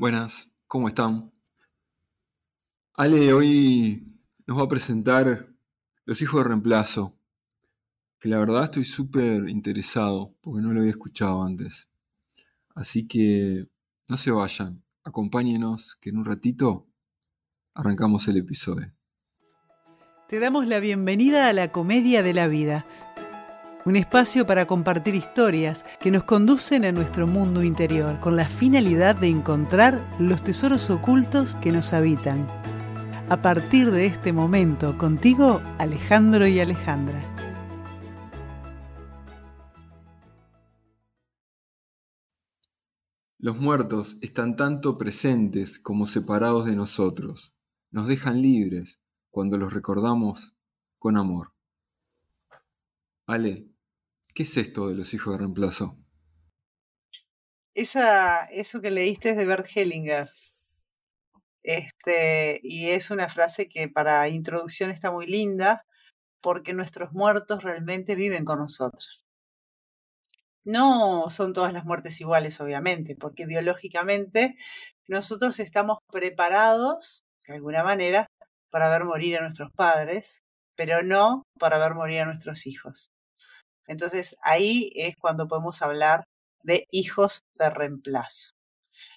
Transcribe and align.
Buenas, 0.00 0.54
¿cómo 0.68 0.86
están? 0.86 1.32
Ale 2.94 3.32
hoy 3.32 4.22
nos 4.46 4.56
va 4.56 4.62
a 4.62 4.68
presentar 4.68 5.52
Los 6.04 6.22
hijos 6.22 6.40
de 6.40 6.50
reemplazo, 6.50 7.18
que 8.20 8.28
la 8.28 8.38
verdad 8.38 8.62
estoy 8.62 8.84
súper 8.84 9.48
interesado 9.48 10.36
porque 10.40 10.62
no 10.62 10.72
lo 10.72 10.78
había 10.78 10.92
escuchado 10.92 11.42
antes. 11.42 11.90
Así 12.76 13.08
que 13.08 13.66
no 14.06 14.16
se 14.16 14.30
vayan, 14.30 14.84
acompáñenos 15.02 15.98
que 16.00 16.10
en 16.10 16.18
un 16.18 16.26
ratito 16.26 16.86
arrancamos 17.74 18.28
el 18.28 18.36
episodio. 18.36 18.94
Te 20.28 20.38
damos 20.38 20.68
la 20.68 20.78
bienvenida 20.78 21.48
a 21.48 21.52
la 21.52 21.72
comedia 21.72 22.22
de 22.22 22.34
la 22.34 22.46
vida 22.46 22.86
un 23.84 23.96
espacio 23.96 24.46
para 24.46 24.66
compartir 24.66 25.14
historias 25.14 25.84
que 26.00 26.10
nos 26.10 26.24
conducen 26.24 26.84
a 26.84 26.92
nuestro 26.92 27.26
mundo 27.26 27.62
interior 27.62 28.20
con 28.20 28.36
la 28.36 28.48
finalidad 28.48 29.16
de 29.16 29.28
encontrar 29.28 30.16
los 30.18 30.42
tesoros 30.42 30.90
ocultos 30.90 31.56
que 31.56 31.72
nos 31.72 31.92
habitan. 31.92 32.46
A 33.28 33.42
partir 33.42 33.90
de 33.90 34.06
este 34.06 34.32
momento, 34.32 34.96
contigo, 34.98 35.60
Alejandro 35.78 36.46
y 36.46 36.60
Alejandra. 36.60 37.34
Los 43.40 43.58
muertos 43.58 44.16
están 44.20 44.56
tanto 44.56 44.98
presentes 44.98 45.78
como 45.78 46.06
separados 46.06 46.66
de 46.66 46.74
nosotros. 46.74 47.54
Nos 47.90 48.08
dejan 48.08 48.42
libres 48.42 49.00
cuando 49.30 49.58
los 49.58 49.72
recordamos 49.72 50.56
con 50.98 51.16
amor. 51.16 51.57
Ale, 53.28 53.68
¿Qué 54.34 54.44
es 54.44 54.56
esto 54.56 54.88
de 54.88 54.94
los 54.94 55.12
hijos 55.12 55.34
de 55.34 55.38
reemplazo? 55.40 55.98
Esa, 57.74 58.44
eso 58.44 58.80
que 58.80 58.90
leíste 58.90 59.30
es 59.30 59.36
de 59.36 59.44
Bert 59.44 59.66
Hellinger. 59.74 60.30
Este, 61.62 62.58
y 62.62 62.88
es 62.90 63.10
una 63.10 63.28
frase 63.28 63.68
que 63.68 63.88
para 63.88 64.28
introducción 64.28 64.90
está 64.90 65.10
muy 65.10 65.26
linda, 65.26 65.84
porque 66.40 66.72
nuestros 66.72 67.12
muertos 67.12 67.64
realmente 67.64 68.14
viven 68.14 68.46
con 68.46 68.60
nosotros. 68.60 69.26
No 70.64 71.28
son 71.28 71.52
todas 71.52 71.72
las 71.74 71.84
muertes 71.84 72.20
iguales, 72.22 72.60
obviamente, 72.62 73.14
porque 73.14 73.44
biológicamente 73.44 74.56
nosotros 75.06 75.60
estamos 75.60 75.98
preparados, 76.10 77.24
de 77.46 77.56
alguna 77.56 77.82
manera, 77.82 78.26
para 78.70 78.88
ver 78.88 79.04
morir 79.04 79.36
a 79.36 79.42
nuestros 79.42 79.70
padres, 79.72 80.44
pero 80.76 81.02
no 81.02 81.42
para 81.58 81.78
ver 81.78 81.94
morir 81.94 82.20
a 82.20 82.24
nuestros 82.24 82.66
hijos. 82.66 83.10
Entonces 83.88 84.36
ahí 84.42 84.92
es 84.94 85.16
cuando 85.16 85.48
podemos 85.48 85.82
hablar 85.82 86.24
de 86.62 86.86
hijos 86.90 87.40
de 87.58 87.70
reemplazo. 87.70 88.52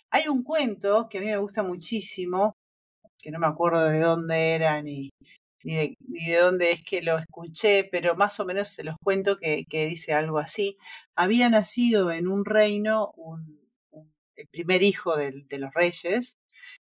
Hay 0.10 0.28
un 0.28 0.44
cuento 0.44 1.08
que 1.10 1.20
a 1.20 1.22
mí 1.22 1.28
me 1.28 1.38
gusta 1.38 1.64
muchísimo, 1.64 2.56
que 3.22 3.32
no 3.32 3.40
me 3.40 3.48
acuerdo 3.48 3.86
de 3.86 4.00
dónde 4.00 4.56
era 4.56 4.82
ni, 4.82 5.12
ni, 5.64 5.96
de, 6.00 6.38
dónde 6.40 6.72
es 6.72 6.84
que 6.84 7.02
lo 7.02 7.18
escuché, 7.18 7.84
pero 7.92 8.16
más 8.16 8.40
o 8.40 8.46
menos 8.46 8.70
se 8.70 8.84
los 8.84 8.96
cuento 9.04 9.38
que, 9.38 9.66
dice 9.70 10.14
algo 10.14 10.40
así. 10.40 10.78
Había 11.16 11.50
nacido 11.50 12.12
en 12.12 12.28
un 12.28 12.46
reino 12.46 13.14
el 14.36 14.48
primer 14.48 14.82
hijo 14.84 15.16
de 15.18 15.58
los 15.60 15.72
reyes, 15.74 16.38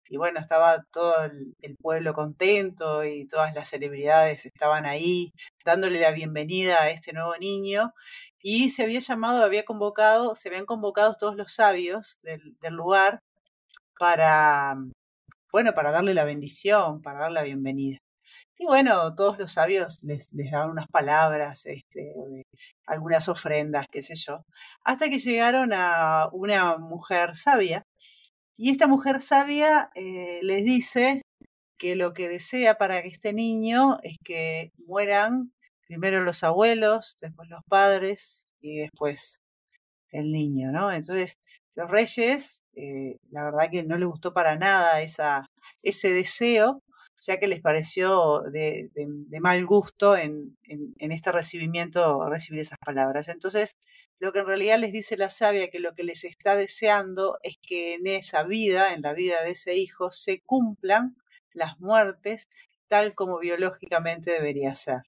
y 0.09 0.17
bueno, 0.17 0.39
estaba 0.39 0.83
todo 0.91 1.23
el, 1.23 1.55
pueblo 1.81 2.13
contento 2.13 3.05
y 3.05 3.27
todas 3.27 3.53
las 3.55 3.69
celebridades 3.69 4.45
estaban 4.45 4.85
ahí 4.85 5.31
dándole 5.63 6.01
la 6.01 6.11
bienvenida 6.11 6.81
a 6.81 6.89
este 6.89 7.13
nuevo 7.13 7.35
niño 7.37 7.93
y 8.41 8.69
se 8.71 8.83
había 8.83 8.99
llamado, 8.99 9.43
había 9.43 9.65
convocado, 9.65 10.35
se 10.35 10.49
habían 10.49 10.65
convocado 10.65 11.15
todos 11.15 11.35
los 11.35 11.53
sabios 11.53 12.17
del, 12.23 12.73
lugar 12.73 13.19
para, 13.99 14.75
bueno, 15.51 15.73
para 15.73 15.91
darle 15.91 16.13
la 16.13 16.23
bendición, 16.25 17.01
para 17.01 17.19
darle 17.19 17.35
la 17.35 17.43
bienvenida. 17.43 17.99
Y 18.57 18.65
bueno, 18.65 19.15
todos 19.15 19.39
los 19.39 19.53
sabios 19.53 20.03
les, 20.03 20.33
les 20.33 20.51
daban 20.51 20.71
unas 20.71 20.87
palabras, 20.87 21.65
este, 21.65 22.13
algunas 22.85 23.29
ofrendas, 23.29 23.85
qué 23.91 24.01
sé 24.03 24.15
yo, 24.15 24.43
hasta 24.83 25.09
que 25.09 25.19
llegaron 25.19 25.71
a 25.73 26.29
una 26.33 26.77
mujer 26.77 27.35
sabia 27.35 27.83
y 28.59 28.71
esta 28.71 28.87
mujer 28.87 29.21
sabia 29.21 29.89
eh, 29.95 30.41
les 30.43 30.65
dice 30.65 31.21
que 31.77 31.95
lo 31.95 32.13
que 32.13 32.27
desea 32.27 32.77
para 32.77 32.99
este 32.99 33.31
niño 33.31 33.99
es 34.03 34.17
que 34.21 34.73
mueran 34.85 35.53
primero 35.87 36.21
los 36.21 36.43
abuelos, 36.43 37.15
después 37.21 37.47
los 37.49 37.61
padres 37.69 38.47
y 38.59 38.79
después 38.79 39.37
el 40.11 40.33
niño, 40.33 40.73
¿no? 40.73 40.91
Entonces, 40.91 41.35
los 41.73 41.89
reyes, 41.89 42.59
eh, 42.75 43.15
la 43.31 43.45
verdad 43.45 43.69
que 43.71 43.83
no 43.83 43.97
les 43.97 44.09
gustó 44.09 44.33
para 44.33 44.57
nada 44.57 45.01
esa, 45.01 45.45
ese 45.81 46.11
deseo, 46.11 46.81
ya 47.21 47.37
que 47.39 47.47
les 47.47 47.61
pareció 47.61 48.41
de, 48.41 48.89
mal 49.41 49.65
gusto 49.65 50.15
en, 50.15 50.57
este 50.97 51.31
recibimiento 51.31 52.27
recibir 52.29 52.61
esas 52.61 52.77
palabras. 52.83 53.27
Entonces, 53.27 53.73
lo 54.19 54.31
que 54.31 54.39
en 54.39 54.47
realidad 54.47 54.79
les 54.79 54.91
dice 54.91 55.17
la 55.17 55.29
sabia, 55.29 55.69
que 55.69 55.79
lo 55.79 55.93
que 55.93 56.03
les 56.03 56.23
está 56.23 56.55
deseando 56.55 57.37
es 57.43 57.57
que 57.61 57.95
en 57.95 58.07
esa 58.07 58.43
vida, 58.43 58.93
en 58.93 59.01
la 59.01 59.13
vida 59.13 59.43
de 59.43 59.51
ese 59.51 59.75
hijo, 59.75 60.11
se 60.11 60.41
cumplan 60.45 61.15
las 61.53 61.79
muertes 61.79 62.47
tal 62.87 63.13
como 63.15 63.39
biológicamente 63.39 64.31
debería 64.31 64.73
ser, 64.75 65.03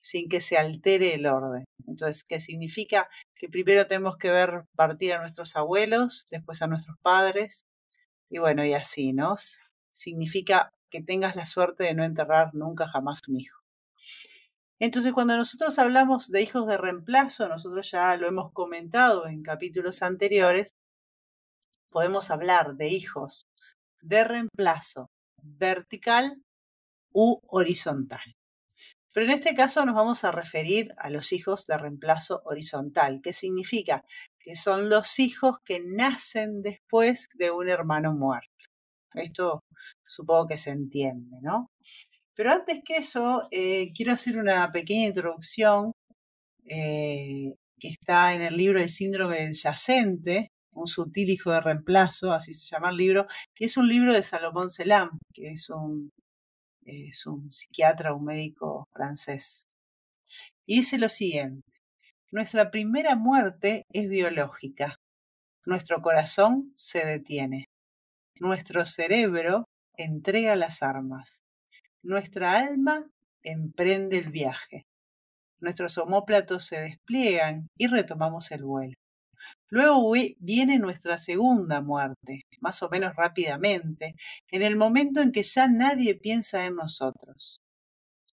sin 0.00 0.28
que 0.28 0.40
se 0.40 0.56
altere 0.56 1.14
el 1.14 1.26
orden. 1.26 1.64
Entonces, 1.86 2.24
¿qué 2.24 2.40
significa? 2.40 3.08
Que 3.36 3.48
primero 3.48 3.86
tenemos 3.86 4.16
que 4.16 4.30
ver 4.30 4.64
partir 4.74 5.12
a 5.12 5.20
nuestros 5.20 5.54
abuelos, 5.56 6.24
después 6.30 6.62
a 6.62 6.66
nuestros 6.66 6.96
padres, 7.02 7.66
y 8.30 8.38
bueno, 8.38 8.64
y 8.64 8.72
así, 8.74 9.12
¿no? 9.12 9.36
Significa 9.92 10.70
que 10.90 11.02
tengas 11.02 11.36
la 11.36 11.46
suerte 11.46 11.84
de 11.84 11.94
no 11.94 12.04
enterrar 12.04 12.54
nunca 12.54 12.88
jamás 12.88 13.20
un 13.28 13.40
hijo. 13.40 13.60
Entonces, 14.78 15.12
cuando 15.12 15.36
nosotros 15.36 15.78
hablamos 15.78 16.30
de 16.30 16.40
hijos 16.40 16.66
de 16.66 16.78
reemplazo, 16.78 17.48
nosotros 17.48 17.90
ya 17.90 18.16
lo 18.16 18.26
hemos 18.26 18.52
comentado 18.52 19.26
en 19.26 19.42
capítulos 19.42 20.02
anteriores, 20.02 20.74
podemos 21.90 22.30
hablar 22.30 22.76
de 22.76 22.88
hijos 22.88 23.46
de 24.00 24.24
reemplazo 24.24 25.10
vertical 25.42 26.42
u 27.12 27.40
horizontal. 27.46 28.36
Pero 29.12 29.26
en 29.26 29.32
este 29.32 29.54
caso 29.54 29.84
nos 29.84 29.94
vamos 29.94 30.24
a 30.24 30.32
referir 30.32 30.94
a 30.96 31.10
los 31.10 31.32
hijos 31.32 31.66
de 31.66 31.76
reemplazo 31.76 32.42
horizontal, 32.44 33.20
que 33.22 33.32
significa 33.32 34.04
que 34.38 34.54
son 34.54 34.88
los 34.88 35.18
hijos 35.18 35.56
que 35.64 35.80
nacen 35.80 36.62
después 36.62 37.28
de 37.34 37.50
un 37.50 37.68
hermano 37.68 38.14
muerto. 38.14 38.48
Esto 39.14 39.64
supongo 40.10 40.48
que 40.48 40.56
se 40.56 40.70
entiende, 40.70 41.38
¿no? 41.42 41.70
Pero 42.34 42.52
antes 42.52 42.80
que 42.84 42.96
eso, 42.96 43.48
eh, 43.50 43.92
quiero 43.94 44.12
hacer 44.12 44.38
una 44.38 44.72
pequeña 44.72 45.08
introducción 45.08 45.92
eh, 46.66 47.54
que 47.78 47.88
está 47.88 48.34
en 48.34 48.42
el 48.42 48.56
libro 48.56 48.80
El 48.80 48.90
síndrome 48.90 49.42
del 49.42 49.54
yacente, 49.54 50.48
un 50.72 50.86
sutil 50.86 51.30
hijo 51.30 51.50
de 51.52 51.60
reemplazo, 51.60 52.32
así 52.32 52.54
se 52.54 52.66
llama 52.66 52.90
el 52.90 52.96
libro, 52.96 53.26
que 53.54 53.66
es 53.66 53.76
un 53.76 53.88
libro 53.88 54.12
de 54.12 54.22
Salomón 54.22 54.70
Selam, 54.70 55.18
que 55.34 55.50
es 55.50 55.70
un, 55.70 56.10
es 56.84 57.26
un 57.26 57.52
psiquiatra, 57.52 58.14
un 58.14 58.24
médico 58.24 58.88
francés. 58.92 59.64
Y 60.66 60.76
dice 60.78 60.98
lo 60.98 61.08
siguiente, 61.08 61.62
nuestra 62.32 62.70
primera 62.70 63.16
muerte 63.16 63.84
es 63.92 64.08
biológica, 64.08 64.96
nuestro 65.66 66.00
corazón 66.02 66.72
se 66.76 67.04
detiene, 67.04 67.66
nuestro 68.40 68.86
cerebro 68.86 69.66
entrega 70.04 70.56
las 70.56 70.82
armas. 70.82 71.42
Nuestra 72.02 72.58
alma 72.58 73.10
emprende 73.42 74.18
el 74.18 74.30
viaje. 74.30 74.86
Nuestros 75.60 75.98
homóplatos 75.98 76.64
se 76.64 76.80
despliegan 76.80 77.68
y 77.76 77.86
retomamos 77.86 78.50
el 78.50 78.64
vuelo. 78.64 78.94
Luego 79.68 80.12
viene 80.38 80.78
nuestra 80.78 81.18
segunda 81.18 81.80
muerte, 81.80 82.42
más 82.60 82.82
o 82.82 82.88
menos 82.88 83.14
rápidamente, 83.14 84.14
en 84.50 84.62
el 84.62 84.76
momento 84.76 85.20
en 85.20 85.32
que 85.32 85.42
ya 85.42 85.68
nadie 85.68 86.14
piensa 86.14 86.66
en 86.66 86.76
nosotros. 86.76 87.60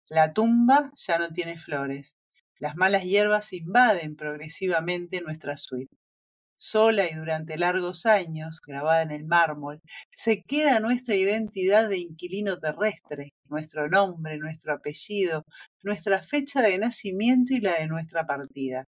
La 0.10 0.34
tumba 0.34 0.92
ya 0.96 1.20
no 1.20 1.30
tiene 1.30 1.58
flores. 1.58 2.16
Las 2.60 2.76
malas 2.76 3.04
hierbas 3.04 3.54
invaden 3.54 4.16
progresivamente 4.16 5.22
nuestra 5.22 5.58
suite 5.58 5.96
sola 6.58 7.10
y 7.10 7.14
durante 7.14 7.58
largos 7.58 8.06
años, 8.06 8.60
grabada 8.66 9.04
en 9.04 9.12
el 9.12 9.26
mármol, 9.26 9.80
se 10.14 10.42
queda 10.44 10.80
nuestra 10.80 11.16
identidad 11.16 11.88
de 11.88 12.00
inquilino 12.00 12.58
terrestre, 12.60 13.30
nuestro 13.50 13.88
nombre, 13.90 14.38
nuestro 14.38 14.74
apellido, 14.74 15.44
nuestra 15.84 16.22
fecha 16.22 16.62
de 16.62 16.78
nacimiento 16.78 17.54
y 17.54 17.62
la 17.62 17.74
de 17.80 17.88
nuestra 17.88 18.26
partida. 18.26 18.86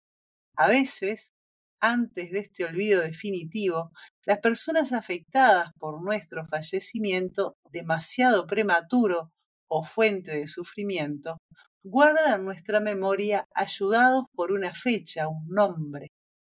A 0.57 0.69
veces, 0.69 1.33
antes 1.81 2.31
de 2.31 2.39
este 2.41 2.65
olvido 2.65 3.03
definitivo, 3.03 3.91
las 4.25 4.39
personas 4.39 4.93
afectadas 4.93 5.71
por 5.79 6.03
nuestro 6.03 6.45
fallecimiento 6.47 7.57
demasiado 7.71 8.47
prematuro 8.47 9.31
o 9.69 9.85
fuente 9.85 10.33
de 10.33 10.47
sufrimiento, 10.47 11.39
guardan 11.85 12.45
nuestra 12.45 12.81
memoria 12.81 13.47
ayudados 13.55 14.25
por 14.35 14.53
una 14.53 14.75
fecha, 14.75 15.29
un 15.29 15.47
nombre, 15.49 16.09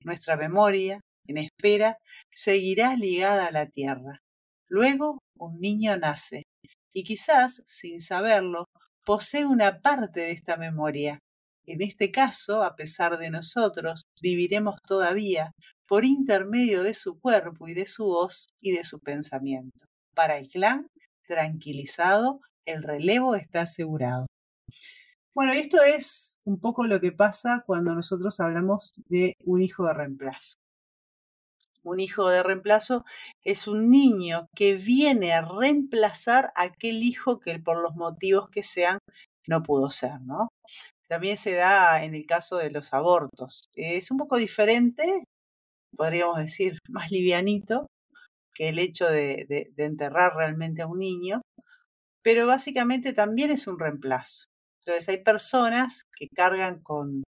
nuestra 0.09 0.37
memoria, 0.37 1.01
en 1.27 1.39
espera, 1.39 1.99
seguirá 2.35 2.97
ligada 2.97 3.47
a 3.47 3.53
la 3.53 3.67
tierra. 3.67 4.21
Luego 4.69 5.21
un 5.39 5.61
niño 5.61 5.97
nace 5.97 6.43
y 6.93 7.05
quizás, 7.05 7.63
sin 7.65 8.01
saberlo, 8.01 8.65
posee 9.05 9.47
una 9.47 9.81
parte 9.81 10.21
de 10.21 10.33
esta 10.33 10.57
memoria. 10.57 11.21
En 11.67 11.83
este 11.83 12.11
caso, 12.11 12.63
a 12.63 12.75
pesar 12.75 13.19
de 13.19 13.31
nosotros, 13.31 14.03
viviremos 14.21 14.77
todavía 14.83 15.53
por 15.87 16.05
intermedio 16.05 16.83
de 16.83 16.95
su 16.95 17.21
cuerpo 17.21 17.69
y 17.69 17.75
de 17.75 17.87
su 17.87 18.05
voz 18.05 18.49
y 18.61 18.73
de 18.73 18.85
su 18.85 18.99
pensamiento. 18.99 19.87
Para 20.15 20.39
el 20.39 20.49
clan, 20.49 20.89
tranquilizado, 21.27 22.41
el 22.67 22.83
relevo 22.83 23.35
está 23.35 23.63
asegurado. 23.63 24.27
Bueno, 25.39 25.53
esto 25.53 25.81
es 25.81 26.41
un 26.45 26.59
poco 26.59 26.89
lo 26.89 27.01
que 27.01 27.13
pasa 27.13 27.63
cuando 27.65 27.95
nosotros 27.95 28.41
hablamos 28.41 28.95
de 29.09 29.37
un 29.45 29.63
hijo 29.63 29.87
de 29.87 29.95
reemplazo. 29.95 30.57
Un 31.85 32.01
hijo 32.01 32.29
de 32.29 32.43
reemplazo 32.43 33.05
es 33.45 33.69
un 33.69 33.89
niño 33.89 34.49
que 34.53 34.75
viene 34.75 35.33
a 35.33 35.43
reemplazar 35.43 36.51
a 36.57 36.65
aquel 36.65 37.05
hijo 37.05 37.39
que 37.39 37.61
por 37.61 37.81
los 37.81 37.95
motivos 37.95 38.51
que 38.51 38.65
sean 38.65 38.99
no 39.47 39.63
pudo 39.63 39.93
ser, 39.93 40.21
¿no? 40.23 40.49
También 41.09 41.37
se 41.37 41.53
da 41.53 42.03
en 42.03 42.17
el 42.17 42.27
caso 42.27 42.57
de 42.57 42.73
los 42.73 42.93
abortos. 42.93 43.69
Es 43.77 44.11
un 44.11 44.17
poco 44.17 44.39
diferente, 44.39 45.23
podríamos 45.97 46.39
decir, 46.39 46.81
más 46.89 47.13
livianito 47.13 47.87
que 48.55 48.71
el 48.71 48.81
hecho 48.81 49.07
de, 49.07 49.47
de 49.49 49.85
enterrar 49.85 50.35
realmente 50.35 50.83
a 50.83 50.89
un 50.89 50.99
niño, 50.99 51.43
pero 52.25 52.49
básicamente 52.49 53.13
también 53.13 53.53
es 53.53 53.69
un 53.69 53.79
reemplazo. 53.79 54.47
Entonces 54.89 55.11
hay 55.11 55.23
personas 55.23 56.07
que 56.19 56.29
cargan 56.29 56.81
con 56.83 57.23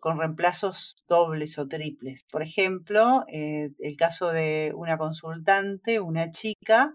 con 0.00 0.18
reemplazos 0.18 0.96
dobles 1.08 1.58
o 1.58 1.68
triples. 1.68 2.22
Por 2.30 2.42
ejemplo, 2.42 3.24
eh, 3.28 3.70
el 3.80 3.96
caso 3.96 4.30
de 4.32 4.72
una 4.74 4.96
consultante, 4.96 6.00
una 6.00 6.30
chica, 6.30 6.94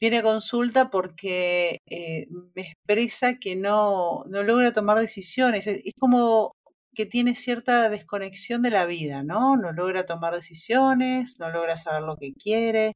viene 0.00 0.18
a 0.18 0.22
consulta 0.22 0.90
porque 0.90 1.78
eh, 1.90 2.26
me 2.54 2.62
expresa 2.62 3.38
que 3.38 3.56
no, 3.56 4.24
no 4.28 4.42
logra 4.42 4.72
tomar 4.72 4.98
decisiones. 4.98 5.66
Es, 5.66 5.82
es, 5.84 5.94
como 6.00 6.52
que 6.94 7.06
tiene 7.06 7.34
cierta 7.34 7.88
desconexión 7.88 8.62
de 8.62 8.70
la 8.70 8.86
vida, 8.86 9.22
¿no? 9.22 9.56
No 9.56 9.72
logra 9.72 10.06
tomar 10.06 10.34
decisiones, 10.34 11.38
no 11.40 11.50
logra 11.50 11.76
saber 11.76 12.02
lo 12.02 12.16
que 12.16 12.32
quiere, 12.34 12.92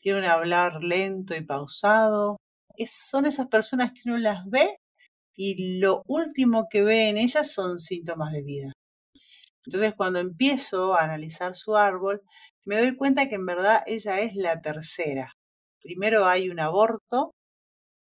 tiene 0.00 0.20
un 0.20 0.24
hablar 0.26 0.82
lento 0.84 1.34
y 1.36 1.42
pausado. 1.42 2.38
Son 2.86 3.26
esas 3.26 3.48
personas 3.48 3.92
que 3.92 4.02
uno 4.06 4.18
las 4.18 4.44
ve 4.48 4.78
y 5.34 5.78
lo 5.80 6.02
último 6.06 6.68
que 6.70 6.82
ve 6.82 7.08
en 7.08 7.18
ella 7.18 7.44
son 7.44 7.78
síntomas 7.78 8.32
de 8.32 8.42
vida. 8.42 8.72
Entonces, 9.66 9.94
cuando 9.96 10.18
empiezo 10.18 10.94
a 10.94 11.04
analizar 11.04 11.54
su 11.54 11.76
árbol, 11.76 12.22
me 12.64 12.78
doy 12.80 12.96
cuenta 12.96 13.28
que 13.28 13.36
en 13.36 13.46
verdad 13.46 13.82
ella 13.86 14.20
es 14.20 14.34
la 14.34 14.60
tercera. 14.60 15.32
Primero 15.82 16.26
hay 16.26 16.50
un 16.50 16.60
aborto, 16.60 17.32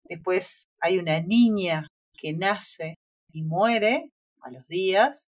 después 0.05 0.67
hay 0.81 0.99
una 0.99 1.21
niña 1.21 1.89
que 2.19 2.33
nace 2.33 2.97
y 3.33 3.43
muere 3.43 4.11
a 4.43 4.51
los 4.51 4.67
días, 4.67 5.27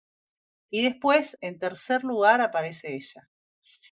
y 0.71 0.83
después, 0.83 1.37
en 1.41 1.59
tercer 1.59 2.03
lugar, 2.03 2.41
aparece 2.41 2.93
ella. 2.95 3.27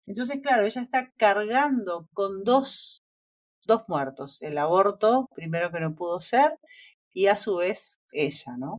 Entonces, 0.05 0.39
claro, 0.41 0.65
ella 0.65 0.81
está 0.81 1.11
cargando 1.17 2.07
con 2.13 2.43
dos, 2.43 3.00
dos 3.65 3.83
muertos. 3.87 4.41
El 4.41 4.57
aborto, 4.57 5.27
primero 5.35 5.71
que 5.71 5.79
no 5.79 5.95
pudo 5.95 6.21
ser, 6.21 6.55
y 7.13 7.27
a 7.27 7.37
su 7.37 7.57
vez 7.57 7.99
ella, 8.13 8.57
¿no? 8.57 8.77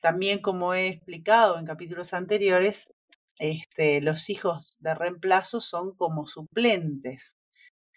También 0.00 0.40
como 0.42 0.74
he 0.74 0.88
explicado 0.88 1.58
en 1.58 1.64
capítulos 1.64 2.12
anteriores, 2.12 2.92
este, 3.38 4.00
los 4.00 4.30
hijos 4.30 4.76
de 4.80 4.94
reemplazo 4.94 5.60
son 5.60 5.94
como 5.94 6.26
suplentes. 6.26 7.32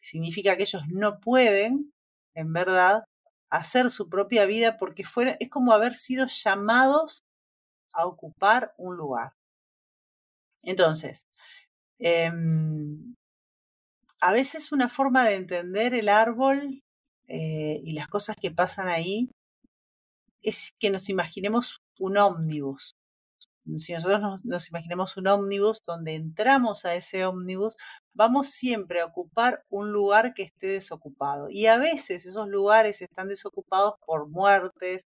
Significa 0.02 0.56
que 0.56 0.64
ellos 0.64 0.84
no 0.88 1.20
pueden, 1.20 1.92
en 2.36 2.54
verdad, 2.54 3.04
hacer 3.52 3.90
su 3.90 4.10
propia 4.10 4.46
vida 4.46 4.78
porque 4.78 5.04
es 5.40 5.50
como 5.50 5.74
haber 5.74 5.96
sido 5.96 6.28
llamados 6.28 7.24
a 7.94 8.06
ocupar 8.06 8.74
un 8.78 8.98
lugar. 8.98 9.34
Entonces, 10.64 11.24
eh, 12.00 12.32
a 14.20 14.32
veces 14.32 14.72
una 14.72 14.90
forma 14.90 15.26
de 15.26 15.36
entender 15.36 15.94
el 15.94 16.10
árbol 16.10 16.84
eh, 17.28 17.80
y 17.84 17.94
las 17.94 18.08
cosas 18.08 18.36
que 18.40 18.52
pasan 18.52 18.88
ahí 18.88 19.30
es 20.42 20.74
que 20.80 20.90
nos 20.90 21.10
imaginemos 21.10 21.82
un 22.00 22.18
ómnibus. 22.18 22.96
Si 23.78 23.94
nosotros 23.94 24.22
nos, 24.22 24.46
nos, 24.46 24.70
imaginemos 24.70 25.18
un 25.18 25.28
ómnibus 25.28 25.82
donde 25.86 26.14
entramos 26.14 26.86
a 26.86 26.94
ese 26.94 27.26
ómnibus, 27.26 27.76
vamos 28.14 28.50
siempre 28.50 29.02
a 29.02 29.06
ocupar 29.06 29.64
un 29.70 29.92
lugar 29.92 30.36
que 30.36 30.44
esté 30.44 30.68
desocupado. 30.68 31.48
Y 31.50 31.66
a 31.66 31.78
veces 31.80 32.28
esos 32.28 32.48
lugares 32.48 33.02
están 33.02 33.28
desocupados 33.28 33.96
por 34.06 34.30
muertes, 34.30 35.04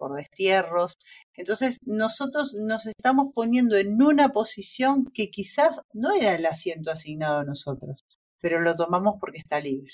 por 0.00 0.16
destierros. 0.16 0.96
Entonces 1.34 1.78
nosotros 1.84 2.54
nos 2.54 2.86
estamos 2.86 3.32
poniendo 3.34 3.76
en 3.76 4.02
una 4.02 4.30
posición 4.30 5.04
que 5.12 5.30
quizás 5.30 5.82
no 5.92 6.12
era 6.12 6.34
el 6.34 6.46
asiento 6.46 6.90
asignado 6.90 7.40
a 7.40 7.44
nosotros, 7.44 8.02
pero 8.40 8.60
lo 8.60 8.74
tomamos 8.74 9.14
porque 9.20 9.38
está 9.38 9.60
libre. 9.60 9.92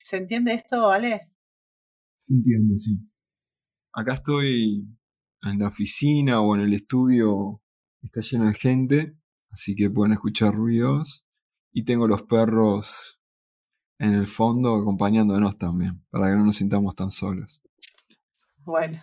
¿Se 0.00 0.16
entiende 0.16 0.54
esto, 0.54 0.90
Ale? 0.90 1.30
Se 2.20 2.34
entiende, 2.34 2.78
sí. 2.78 2.98
Acá 3.92 4.14
estoy 4.14 4.86
en 5.42 5.58
la 5.58 5.68
oficina 5.68 6.40
o 6.40 6.54
en 6.54 6.62
el 6.62 6.74
estudio, 6.74 7.62
está 8.02 8.20
lleno 8.20 8.46
de 8.46 8.54
gente, 8.54 9.16
así 9.50 9.74
que 9.74 9.90
pueden 9.90 10.12
escuchar 10.12 10.54
ruidos. 10.54 11.24
Y 11.74 11.84
tengo 11.84 12.06
los 12.06 12.22
perros 12.22 13.20
en 13.98 14.14
el 14.14 14.26
fondo 14.26 14.74
acompañándonos 14.74 15.58
también, 15.58 16.04
para 16.10 16.26
que 16.26 16.36
no 16.36 16.46
nos 16.46 16.56
sintamos 16.56 16.94
tan 16.94 17.10
solos. 17.10 17.62
Bueno. 18.58 19.00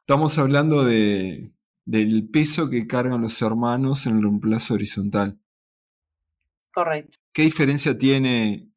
Estamos 0.00 0.38
hablando 0.38 0.84
de, 0.84 1.50
del 1.84 2.28
peso 2.30 2.70
que 2.70 2.86
cargan 2.86 3.22
los 3.22 3.42
hermanos 3.42 4.06
en 4.06 4.16
el 4.16 4.22
reemplazo 4.22 4.74
horizontal. 4.74 5.40
Correcto. 6.76 7.16
¿Qué 7.32 7.42
diferencia 7.42 7.96
tiene 7.96 8.70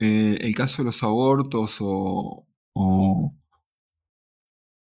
eh, 0.00 0.38
el 0.40 0.54
caso 0.54 0.78
de 0.78 0.86
los 0.86 1.02
abortos 1.02 1.76
o, 1.80 2.48
o 2.72 3.36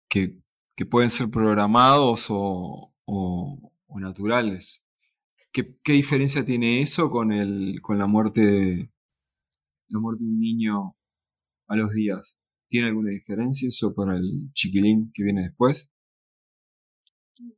que, 0.09 0.39
que, 0.75 0.85
pueden 0.87 1.11
ser 1.11 1.29
programados 1.29 2.31
o, 2.31 2.95
o, 3.05 3.71
o 3.85 3.99
naturales. 3.99 4.81
¿Qué, 5.51 5.77
¿Qué, 5.83 5.93
diferencia 5.93 6.43
tiene 6.43 6.81
eso 6.81 7.11
con, 7.11 7.31
el, 7.31 7.79
con 7.81 7.99
la, 7.99 8.07
muerte, 8.07 8.91
la 9.89 9.99
muerte 9.99 10.23
de 10.23 10.29
un 10.31 10.39
niño 10.39 10.95
a 11.67 11.75
los 11.75 11.91
días? 11.91 12.39
¿Tiene 12.69 12.87
alguna 12.87 13.11
diferencia 13.11 13.67
eso 13.67 13.93
para 13.93 14.15
el 14.15 14.51
chiquilín 14.53 15.11
que 15.13 15.23
viene 15.23 15.41
después? 15.41 15.91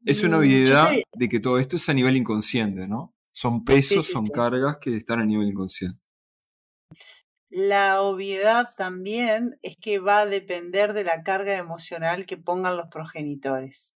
Es 0.06 0.24
una 0.24 0.38
mm, 0.38 0.40
obviedad 0.40 0.92
de 1.14 1.30
que 1.30 1.40
todo 1.40 1.60
esto 1.60 1.78
es 1.78 1.88
a 1.88 1.94
nivel 1.94 2.18
inconsciente, 2.18 2.88
¿no? 2.88 3.13
Son 3.34 3.66
pesos, 3.66 4.08
son 4.08 4.28
cargas 4.28 4.78
que 4.80 4.96
están 4.96 5.20
a 5.20 5.26
nivel 5.26 5.50
inconsciente. 5.50 6.00
La 7.50 8.02
obviedad 8.02 8.68
también 8.78 9.60
es 9.62 9.76
que 9.78 10.00
va 10.00 10.22
a 10.22 10.26
depender 10.26 10.94
de 10.94 11.04
la 11.04 11.24
carga 11.24 11.58
emocional 11.58 12.26
que 12.26 12.38
pongan 12.38 12.78
los 12.78 12.88
progenitores. 12.88 13.94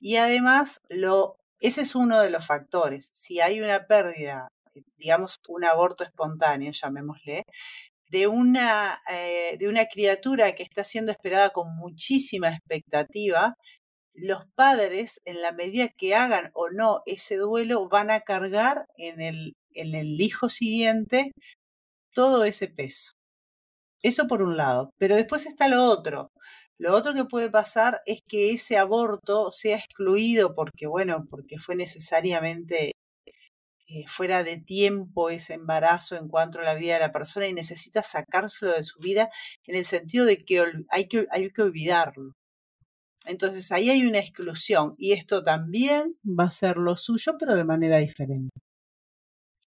Y 0.00 0.16
además, 0.16 0.80
lo, 0.88 1.36
ese 1.60 1.82
es 1.82 1.94
uno 1.94 2.20
de 2.20 2.30
los 2.30 2.46
factores. 2.46 3.08
Si 3.12 3.40
hay 3.40 3.60
una 3.60 3.86
pérdida, 3.86 4.48
digamos 4.96 5.36
un 5.48 5.64
aborto 5.64 6.04
espontáneo, 6.04 6.72
llamémosle, 6.72 7.44
de 8.10 8.26
una, 8.26 9.00
eh, 9.08 9.56
de 9.58 9.68
una 9.68 9.86
criatura 9.86 10.54
que 10.54 10.62
está 10.62 10.84
siendo 10.84 11.12
esperada 11.12 11.50
con 11.50 11.76
muchísima 11.76 12.50
expectativa, 12.50 13.54
los 14.14 14.44
padres, 14.54 15.20
en 15.24 15.42
la 15.42 15.52
medida 15.52 15.88
que 15.88 16.14
hagan 16.14 16.50
o 16.54 16.70
no 16.70 17.02
ese 17.06 17.36
duelo, 17.36 17.88
van 17.88 18.10
a 18.10 18.20
cargar 18.20 18.86
en 18.96 19.20
el, 19.20 19.54
en 19.74 19.94
el 19.94 20.20
hijo 20.20 20.48
siguiente 20.48 21.32
todo 22.12 22.44
ese 22.44 22.68
peso. 22.68 23.12
Eso 24.02 24.26
por 24.26 24.42
un 24.42 24.56
lado. 24.56 24.90
Pero 24.98 25.16
después 25.16 25.46
está 25.46 25.68
lo 25.68 25.84
otro. 25.84 26.30
Lo 26.78 26.94
otro 26.94 27.14
que 27.14 27.24
puede 27.26 27.50
pasar 27.50 28.00
es 28.06 28.20
que 28.26 28.52
ese 28.52 28.78
aborto 28.78 29.50
sea 29.52 29.76
excluido 29.76 30.54
porque, 30.54 30.86
bueno, 30.86 31.26
porque 31.30 31.58
fue 31.58 31.76
necesariamente 31.76 32.92
eh, 33.88 34.04
fuera 34.08 34.44
de 34.44 34.56
tiempo 34.58 35.30
ese 35.30 35.54
embarazo 35.54 36.16
en 36.16 36.28
cuanto 36.28 36.60
a 36.60 36.62
la 36.62 36.74
vida 36.74 36.94
de 36.94 37.00
la 37.00 37.12
persona 37.12 37.48
y 37.48 37.52
necesita 37.52 38.02
sacárselo 38.02 38.72
de 38.72 38.84
su 38.84 38.98
vida 39.00 39.30
en 39.66 39.76
el 39.76 39.84
sentido 39.84 40.24
de 40.24 40.44
que 40.44 40.64
hay 40.90 41.08
que, 41.08 41.26
hay 41.30 41.50
que 41.50 41.62
olvidarlo. 41.62 42.32
Entonces 43.26 43.70
ahí 43.72 43.90
hay 43.90 44.06
una 44.06 44.18
exclusión 44.18 44.94
y 44.98 45.12
esto 45.12 45.44
también 45.44 46.16
va 46.24 46.44
a 46.44 46.50
ser 46.50 46.78
lo 46.78 46.96
suyo, 46.96 47.36
pero 47.38 47.54
de 47.54 47.64
manera 47.64 47.98
diferente. 47.98 48.50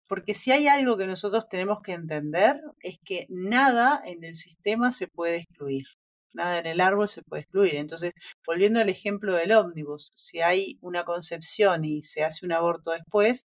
Porque 0.08 0.34
si 0.34 0.51
hay 0.51 0.68
algo 0.68 0.98
que 0.98 1.08
nosotros 1.08 1.48
tenemos 1.50 1.82
que 1.82 1.94
entender 1.94 2.62
es 2.82 2.98
que 3.04 3.25
nada 3.30 4.01
en 4.06 4.24
el 4.24 4.36
sistema 4.36 4.92
se 4.92 5.08
puede 5.08 5.38
excluir, 5.38 5.86
nada 6.34 6.60
en 6.60 6.66
el 6.66 6.82
árbol 6.82 7.10
se 7.10 7.24
puede 7.24 7.44
excluir. 7.44 7.75
Entonces, 7.75 8.13
volviendo 8.46 8.80
al 8.80 8.89
ejemplo 8.89 9.36
del 9.36 9.51
ómnibus, 9.51 10.12
si 10.16 10.39
hay 10.42 10.77
una 10.82 11.04
concepción 11.04 11.84
y 11.86 12.04
se 12.04 12.24
hace 12.24 12.46
un 12.46 12.54
aborto 12.54 12.92
después, 12.92 13.42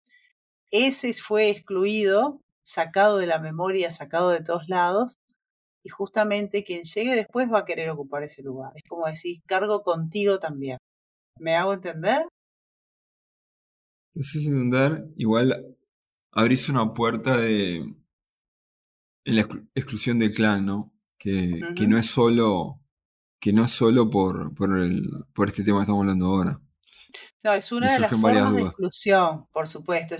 ese 0.70 1.14
fue 1.14 1.50
excluido, 1.50 2.40
sacado 2.64 3.18
de 3.18 3.26
la 3.26 3.38
memoria, 3.38 3.92
sacado 3.92 4.30
de 4.30 4.42
todos 4.42 4.68
lados, 4.68 5.16
y 5.88 5.90
justamente 5.90 6.64
quien 6.64 6.82
llegue 6.84 7.14
después 7.14 7.48
va 7.50 7.60
a 7.60 7.64
querer 7.64 7.88
ocupar 7.88 8.22
ese 8.22 8.42
lugar. 8.42 8.72
Es 8.74 8.82
como 8.86 9.06
decir, 9.06 9.40
cargo 9.46 9.82
contigo 9.82 10.38
también. 10.38 10.76
¿Me 11.38 11.56
hago 11.56 11.72
entender? 11.72 12.26
Te 14.12 14.20
haces 14.20 14.46
entender, 14.46 15.08
igual 15.16 15.78
abrís 16.30 16.68
una 16.68 16.92
puerta 16.92 17.38
de 17.38 17.76
en 19.24 19.36
la 19.36 19.48
exclusión 19.74 20.18
del 20.18 20.34
clan, 20.34 20.66
¿no? 20.66 20.92
Que, 21.18 21.58
que 21.74 21.86
no 21.86 21.96
es 21.96 22.06
solo 22.06 22.82
que 23.40 23.54
no 23.54 23.64
es 23.64 23.72
solo 23.72 24.10
por, 24.10 24.54
por, 24.54 24.78
el, 24.78 25.08
por 25.32 25.48
este 25.48 25.64
tema 25.64 25.78
que 25.78 25.82
estamos 25.84 26.02
hablando 26.02 26.26
ahora. 26.26 26.60
No, 27.44 27.52
es 27.52 27.70
una 27.70 27.92
de 27.92 28.00
las 28.00 28.10
formas 28.10 28.54
de 28.54 28.62
exclusión, 28.62 29.46
por 29.52 29.68
supuesto. 29.68 30.16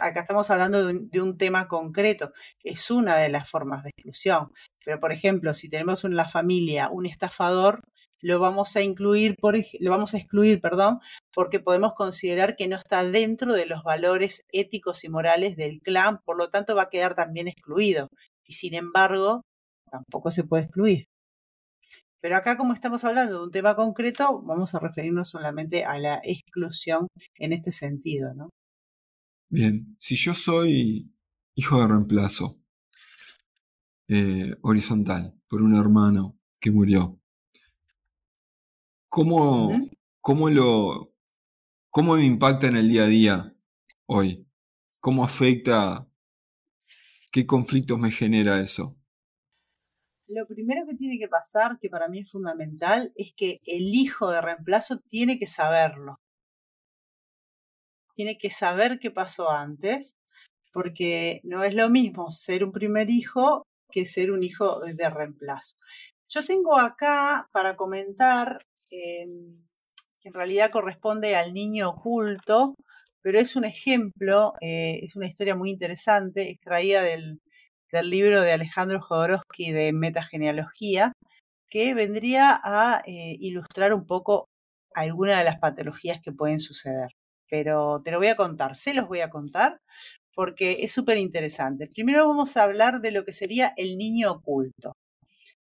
acá 0.00 0.20
estamos 0.20 0.50
hablando 0.50 0.86
de 0.86 1.20
un, 1.20 1.36
tema 1.36 1.68
concreto. 1.68 2.32
Es 2.64 2.90
una 2.90 3.16
de 3.18 3.28
las 3.28 3.50
formas 3.50 3.82
de 3.82 3.90
exclusión. 3.90 4.52
Pero, 4.84 4.98
por 4.98 5.12
ejemplo, 5.12 5.52
si 5.52 5.68
tenemos 5.68 6.04
en 6.04 6.16
la 6.16 6.28
familia 6.28 6.88
un 6.88 7.04
estafador, 7.04 7.82
lo 8.22 8.38
vamos 8.38 8.74
a 8.76 8.82
incluir, 8.82 9.36
por, 9.36 9.56
lo 9.80 9.90
vamos 9.90 10.14
a 10.14 10.16
excluir, 10.16 10.60
perdón, 10.62 11.00
porque 11.34 11.60
podemos 11.60 11.92
considerar 11.92 12.56
que 12.56 12.68
no 12.68 12.76
está 12.76 13.04
dentro 13.04 13.52
de 13.52 13.66
los 13.66 13.82
valores 13.82 14.42
éticos 14.50 15.04
y 15.04 15.10
morales 15.10 15.56
del 15.56 15.80
clan, 15.80 16.20
por 16.24 16.38
lo 16.38 16.48
tanto 16.48 16.74
va 16.74 16.84
a 16.84 16.90
quedar 16.90 17.14
también 17.14 17.48
excluido. 17.48 18.08
Y 18.44 18.54
sin 18.54 18.74
embargo, 18.74 19.42
tampoco 19.90 20.30
se 20.30 20.44
puede 20.44 20.64
excluir. 20.64 21.06
Pero 22.26 22.38
acá, 22.38 22.56
como 22.56 22.72
estamos 22.72 23.04
hablando 23.04 23.38
de 23.38 23.44
un 23.44 23.52
tema 23.52 23.76
concreto, 23.76 24.42
vamos 24.42 24.74
a 24.74 24.80
referirnos 24.80 25.28
solamente 25.28 25.84
a 25.84 25.96
la 25.96 26.20
exclusión 26.24 27.06
en 27.36 27.52
este 27.52 27.70
sentido, 27.70 28.34
¿no? 28.34 28.50
Bien, 29.48 29.96
si 30.00 30.16
yo 30.16 30.34
soy 30.34 31.14
hijo 31.54 31.80
de 31.80 31.86
reemplazo, 31.86 32.60
eh, 34.08 34.56
horizontal, 34.62 35.40
por 35.46 35.62
un 35.62 35.76
hermano 35.76 36.36
que 36.60 36.72
murió, 36.72 37.20
¿cómo, 39.08 39.88
cómo 40.20 40.50
lo, 40.50 41.14
cómo 41.90 42.16
me 42.16 42.24
impacta 42.24 42.66
en 42.66 42.76
el 42.76 42.88
día 42.88 43.04
a 43.04 43.06
día 43.06 43.56
hoy? 44.06 44.48
¿Cómo 44.98 45.22
afecta? 45.22 46.08
¿Qué 47.30 47.46
conflictos 47.46 48.00
me 48.00 48.10
genera 48.10 48.60
eso? 48.60 48.95
Lo 50.28 50.46
primero 50.46 50.86
que 50.86 50.96
tiene 50.96 51.18
que 51.18 51.28
pasar, 51.28 51.78
que 51.80 51.88
para 51.88 52.08
mí 52.08 52.20
es 52.20 52.30
fundamental, 52.30 53.12
es 53.14 53.32
que 53.36 53.60
el 53.64 53.94
hijo 53.94 54.30
de 54.30 54.40
reemplazo 54.40 54.98
tiene 55.08 55.38
que 55.38 55.46
saberlo. 55.46 56.16
Tiene 58.14 58.36
que 58.38 58.50
saber 58.50 58.98
qué 58.98 59.10
pasó 59.10 59.50
antes, 59.50 60.12
porque 60.72 61.40
no 61.44 61.62
es 61.62 61.74
lo 61.74 61.88
mismo 61.90 62.32
ser 62.32 62.64
un 62.64 62.72
primer 62.72 63.08
hijo 63.10 63.62
que 63.90 64.04
ser 64.04 64.32
un 64.32 64.42
hijo 64.42 64.80
de 64.80 65.10
reemplazo. 65.10 65.76
Yo 66.28 66.44
tengo 66.44 66.76
acá 66.76 67.48
para 67.52 67.76
comentar, 67.76 68.58
em, 68.90 69.62
que 70.20 70.28
en 70.28 70.34
realidad 70.34 70.72
corresponde 70.72 71.36
al 71.36 71.52
niño 71.54 71.90
oculto, 71.90 72.74
pero 73.22 73.38
es 73.38 73.56
un 73.56 73.64
ejemplo, 73.64 74.54
eh, 74.60 75.00
es 75.02 75.16
una 75.16 75.28
historia 75.28 75.54
muy 75.54 75.70
interesante, 75.70 76.50
extraída 76.50 77.02
del, 77.02 77.40
del 77.92 78.10
libro 78.10 78.40
de 78.42 78.52
Alejandro 78.52 79.00
Jodorowsky 79.00 79.72
de 79.72 79.92
Metagenealogía, 79.92 81.12
que 81.68 81.94
vendría 81.94 82.60
a 82.62 83.02
eh, 83.06 83.36
ilustrar 83.40 83.92
un 83.92 84.06
poco 84.06 84.46
algunas 84.94 85.38
de 85.38 85.44
las 85.44 85.58
patologías 85.58 86.20
que 86.20 86.32
pueden 86.32 86.60
suceder. 86.60 87.10
Pero 87.48 88.02
te 88.04 88.10
lo 88.10 88.18
voy 88.18 88.28
a 88.28 88.36
contar, 88.36 88.74
se 88.74 88.94
los 88.94 89.08
voy 89.08 89.20
a 89.20 89.30
contar 89.30 89.78
porque 90.34 90.78
es 90.80 90.92
súper 90.92 91.16
interesante. 91.16 91.88
Primero 91.88 92.28
vamos 92.28 92.56
a 92.56 92.64
hablar 92.64 93.00
de 93.00 93.10
lo 93.10 93.24
que 93.24 93.32
sería 93.32 93.72
el 93.76 93.96
niño 93.96 94.32
oculto. 94.32 94.92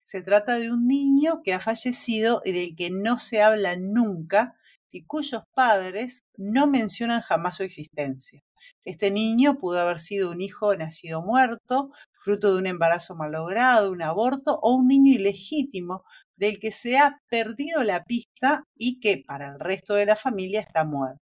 Se 0.02 0.22
trata 0.22 0.58
de 0.58 0.72
un 0.72 0.88
niño 0.88 1.42
que 1.44 1.54
ha 1.54 1.60
fallecido 1.60 2.42
y 2.44 2.52
del 2.52 2.76
que 2.76 2.90
no 2.90 3.20
se 3.20 3.42
habla 3.42 3.78
nunca 3.78 4.56
y 4.92 5.06
cuyos 5.06 5.44
padres 5.56 6.22
no 6.38 6.68
mencionan 6.68 7.22
jamás 7.22 7.58
su 7.58 7.64
existencia. 7.64 8.42
Este 8.84 9.12
niño 9.12 9.58
pudo 9.60 9.80
haber 9.80 10.00
sido 10.00 10.32
un 10.32 10.42
hijo 10.42 10.76
nacido 10.76 11.22
muerto, 11.22 11.92
fruto 12.24 12.54
de 12.54 12.60
un 12.60 12.68
embarazo 12.68 13.16
malogrado, 13.16 13.92
un 13.92 14.02
aborto 14.02 14.58
o 14.62 14.74
un 14.76 14.88
niño 14.88 15.14
ilegítimo 15.14 16.04
del 16.38 16.60
que 16.60 16.72
se 16.72 16.98
ha 16.98 17.20
perdido 17.30 17.84
la 17.84 18.06
pista 18.06 18.64
y 18.76 19.00
que 19.00 19.22
para 19.26 19.50
el 19.50 19.60
resto 19.60 19.96
de 19.96 20.06
la 20.06 20.16
familia 20.16 20.62
está 20.62 20.86
muerto. 20.86 21.20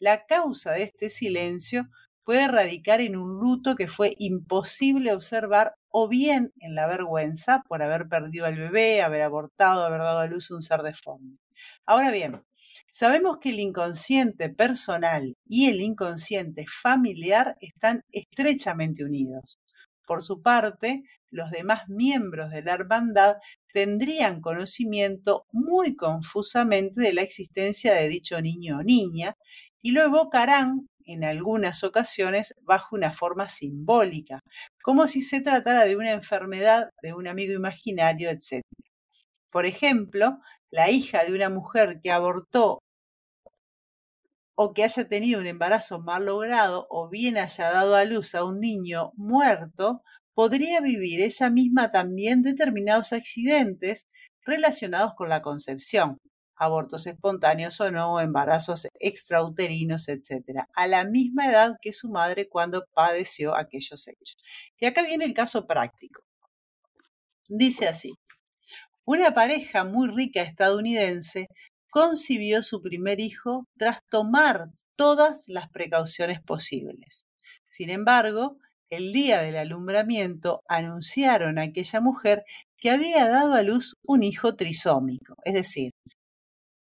La 0.00 0.26
causa 0.26 0.72
de 0.72 0.82
este 0.82 1.08
silencio 1.08 1.88
puede 2.24 2.48
radicar 2.48 3.00
en 3.00 3.16
un 3.16 3.38
luto 3.38 3.76
que 3.76 3.86
fue 3.86 4.14
imposible 4.18 5.12
observar 5.12 5.74
o 5.88 6.08
bien 6.08 6.52
en 6.58 6.74
la 6.74 6.88
vergüenza 6.88 7.62
por 7.68 7.82
haber 7.82 8.08
perdido 8.08 8.46
al 8.46 8.58
bebé, 8.58 9.02
haber 9.02 9.22
abortado, 9.22 9.84
haber 9.84 10.00
dado 10.00 10.18
a 10.18 10.26
luz 10.26 10.50
un 10.50 10.62
ser 10.62 10.82
deforme. 10.82 11.38
Ahora 11.86 12.10
bien, 12.10 12.42
sabemos 12.90 13.38
que 13.40 13.50
el 13.50 13.60
inconsciente 13.60 14.48
personal 14.48 15.36
y 15.46 15.68
el 15.68 15.80
inconsciente 15.80 16.64
familiar 16.82 17.56
están 17.60 18.02
estrechamente 18.10 19.04
unidos. 19.04 19.60
Por 20.06 20.22
su 20.22 20.42
parte, 20.42 21.02
los 21.30 21.50
demás 21.50 21.88
miembros 21.88 22.50
de 22.50 22.62
la 22.62 22.74
hermandad 22.74 23.36
tendrían 23.72 24.40
conocimiento 24.40 25.46
muy 25.52 25.96
confusamente 25.96 27.00
de 27.00 27.12
la 27.12 27.22
existencia 27.22 27.94
de 27.94 28.08
dicho 28.08 28.40
niño 28.40 28.78
o 28.78 28.82
niña 28.82 29.34
y 29.82 29.92
lo 29.92 30.02
evocarán 30.02 30.86
en 31.06 31.24
algunas 31.24 31.84
ocasiones 31.84 32.54
bajo 32.62 32.96
una 32.96 33.12
forma 33.12 33.48
simbólica, 33.48 34.40
como 34.82 35.06
si 35.06 35.20
se 35.20 35.40
tratara 35.40 35.84
de 35.84 35.96
una 35.96 36.12
enfermedad, 36.12 36.90
de 37.02 37.12
un 37.12 37.26
amigo 37.26 37.52
imaginario, 37.54 38.30
etc. 38.30 38.62
Por 39.50 39.66
ejemplo, 39.66 40.38
la 40.70 40.90
hija 40.90 41.24
de 41.24 41.34
una 41.34 41.50
mujer 41.50 42.00
que 42.02 42.10
abortó 42.10 42.80
o 44.54 44.72
que 44.72 44.84
haya 44.84 45.08
tenido 45.08 45.40
un 45.40 45.46
embarazo 45.46 46.00
mal 46.00 46.26
logrado 46.26 46.86
o 46.90 47.08
bien 47.08 47.38
haya 47.38 47.70
dado 47.70 47.96
a 47.96 48.04
luz 48.04 48.34
a 48.34 48.44
un 48.44 48.60
niño 48.60 49.12
muerto, 49.16 50.02
podría 50.34 50.80
vivir 50.80 51.20
ella 51.20 51.50
misma 51.50 51.90
también 51.90 52.42
determinados 52.42 53.12
accidentes 53.12 54.06
relacionados 54.44 55.14
con 55.14 55.28
la 55.28 55.42
concepción, 55.42 56.18
abortos 56.56 57.06
espontáneos 57.06 57.80
o 57.80 57.90
no, 57.90 58.20
embarazos 58.20 58.88
extrauterinos, 59.00 60.08
etc., 60.08 60.66
a 60.74 60.86
la 60.86 61.04
misma 61.04 61.48
edad 61.48 61.74
que 61.80 61.92
su 61.92 62.08
madre 62.08 62.48
cuando 62.48 62.84
padeció 62.94 63.56
aquellos 63.56 64.06
hechos. 64.06 64.36
Y 64.78 64.86
acá 64.86 65.02
viene 65.02 65.24
el 65.24 65.34
caso 65.34 65.66
práctico. 65.66 66.22
Dice 67.48 67.88
así, 67.88 68.14
una 69.04 69.34
pareja 69.34 69.84
muy 69.84 70.08
rica 70.08 70.40
estadounidense 70.40 71.48
concibió 71.94 72.64
su 72.64 72.82
primer 72.82 73.20
hijo 73.20 73.68
tras 73.78 74.00
tomar 74.10 74.70
todas 74.96 75.44
las 75.46 75.68
precauciones 75.68 76.40
posibles. 76.42 77.24
Sin 77.68 77.88
embargo, 77.88 78.58
el 78.90 79.12
día 79.12 79.40
del 79.40 79.56
alumbramiento 79.56 80.64
anunciaron 80.68 81.56
a 81.56 81.62
aquella 81.62 82.00
mujer 82.00 82.42
que 82.78 82.90
había 82.90 83.28
dado 83.28 83.54
a 83.54 83.62
luz 83.62 83.94
un 84.02 84.24
hijo 84.24 84.56
trisómico, 84.56 85.36
es 85.44 85.54
decir, 85.54 85.92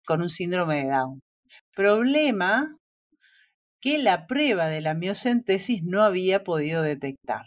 con 0.04 0.20
un 0.20 0.28
síndrome 0.28 0.82
de 0.82 0.90
Down. 0.90 1.20
Problema 1.74 2.76
que 3.80 3.96
la 3.96 4.26
prueba 4.26 4.68
de 4.68 4.82
la 4.82 4.92
miocentesis 4.92 5.82
no 5.84 6.02
había 6.02 6.44
podido 6.44 6.82
detectar. 6.82 7.46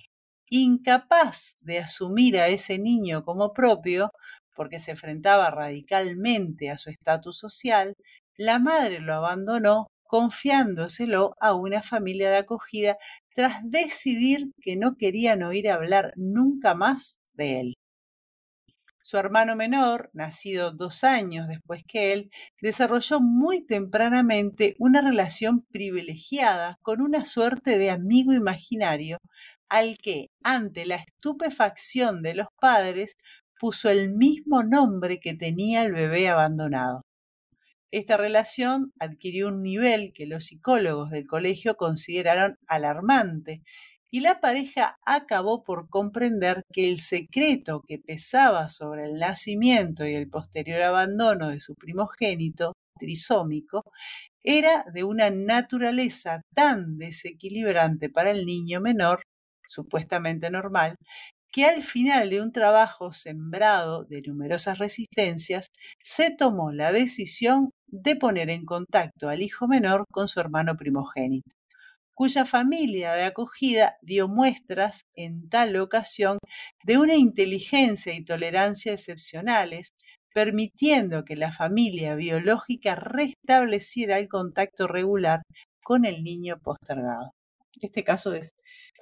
Incapaz 0.49 1.57
de 1.61 1.77
asumir 1.77 2.39
a 2.39 2.47
ese 2.47 2.79
niño 2.79 3.23
como 3.23 3.53
propio, 3.53 4.09
porque 4.55 4.79
se 4.79 4.91
enfrentaba 4.91 5.51
radicalmente 5.51 6.69
a 6.69 6.77
su 6.77 6.89
estatus 6.89 7.37
social, 7.37 7.95
la 8.37 8.59
madre 8.59 8.99
lo 8.99 9.13
abandonó 9.15 9.87
confiándoselo 10.03 11.35
a 11.39 11.53
una 11.53 11.83
familia 11.83 12.29
de 12.29 12.37
acogida 12.37 12.97
tras 13.33 13.63
decidir 13.63 14.51
que 14.61 14.75
no 14.75 14.95
querían 14.97 15.43
oír 15.43 15.69
hablar 15.69 16.13
nunca 16.17 16.75
más 16.75 17.21
de 17.33 17.61
él. 17.61 17.73
Su 19.03 19.17
hermano 19.17 19.55
menor, 19.55 20.09
nacido 20.13 20.71
dos 20.71 21.03
años 21.03 21.47
después 21.47 21.83
que 21.87 22.13
él, 22.13 22.29
desarrolló 22.61 23.19
muy 23.19 23.65
tempranamente 23.65 24.75
una 24.77 25.01
relación 25.01 25.65
privilegiada 25.71 26.77
con 26.81 27.01
una 27.01 27.25
suerte 27.25 27.77
de 27.77 27.89
amigo 27.89 28.31
imaginario 28.31 29.17
al 29.69 29.97
que, 29.97 30.27
ante 30.43 30.85
la 30.85 30.95
estupefacción 30.95 32.21
de 32.21 32.35
los 32.35 32.47
padres, 32.59 33.15
puso 33.61 33.91
el 33.91 34.09
mismo 34.11 34.63
nombre 34.63 35.19
que 35.19 35.35
tenía 35.35 35.83
el 35.83 35.91
bebé 35.91 36.27
abandonado. 36.27 37.03
Esta 37.91 38.17
relación 38.17 38.91
adquirió 38.99 39.49
un 39.49 39.61
nivel 39.61 40.13
que 40.15 40.25
los 40.25 40.45
psicólogos 40.45 41.11
del 41.11 41.27
colegio 41.27 41.75
consideraron 41.75 42.57
alarmante 42.67 43.61
y 44.09 44.21
la 44.21 44.39
pareja 44.39 44.97
acabó 45.05 45.63
por 45.63 45.89
comprender 45.89 46.63
que 46.73 46.89
el 46.89 46.99
secreto 47.01 47.83
que 47.87 47.99
pesaba 47.99 48.67
sobre 48.67 49.05
el 49.05 49.19
nacimiento 49.19 50.07
y 50.07 50.15
el 50.15 50.27
posterior 50.27 50.81
abandono 50.81 51.49
de 51.49 51.59
su 51.59 51.75
primogénito 51.75 52.73
trisómico 52.97 53.83
era 54.41 54.85
de 54.91 55.03
una 55.03 55.29
naturaleza 55.29 56.41
tan 56.55 56.97
desequilibrante 56.97 58.09
para 58.09 58.31
el 58.31 58.47
niño 58.47 58.81
menor, 58.81 59.21
supuestamente 59.67 60.49
normal, 60.49 60.95
que 61.51 61.65
al 61.65 61.83
final 61.83 62.29
de 62.29 62.41
un 62.41 62.51
trabajo 62.51 63.11
sembrado 63.11 64.05
de 64.05 64.21
numerosas 64.21 64.79
resistencias, 64.79 65.67
se 66.01 66.31
tomó 66.31 66.71
la 66.71 66.91
decisión 66.91 67.71
de 67.87 68.15
poner 68.15 68.49
en 68.49 68.65
contacto 68.65 69.27
al 69.29 69.41
hijo 69.41 69.67
menor 69.67 70.05
con 70.11 70.27
su 70.27 70.39
hermano 70.39 70.77
primogénito, 70.77 71.51
cuya 72.13 72.45
familia 72.45 73.13
de 73.13 73.23
acogida 73.23 73.97
dio 74.01 74.27
muestras 74.29 75.01
en 75.15 75.49
tal 75.49 75.75
ocasión 75.75 76.37
de 76.85 76.97
una 76.97 77.15
inteligencia 77.15 78.13
y 78.13 78.23
tolerancia 78.23 78.93
excepcionales, 78.93 79.89
permitiendo 80.33 81.25
que 81.25 81.35
la 81.35 81.51
familia 81.51 82.15
biológica 82.15 82.95
restableciera 82.95 84.17
el 84.19 84.29
contacto 84.29 84.87
regular 84.87 85.41
con 85.83 86.05
el 86.05 86.23
niño 86.23 86.57
postergado. 86.63 87.31
Este 87.81 88.03
caso 88.03 88.33
es, 88.33 88.51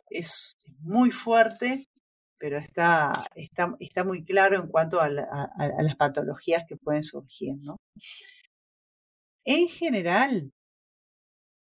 es 0.10 0.54
muy 0.80 1.12
fuerte, 1.12 1.86
pero 2.40 2.58
está, 2.58 3.28
está, 3.36 3.76
está 3.80 4.04
muy 4.04 4.24
claro 4.24 4.56
en 4.58 4.68
cuanto 4.68 5.02
a, 5.02 5.10
las 5.10 5.96
patologías 5.98 6.66
que 6.68 6.78
pueden 6.78 7.04
surgir. 7.04 7.56
¿no? 7.62 7.78
En 9.46 9.68
general, 9.68 10.52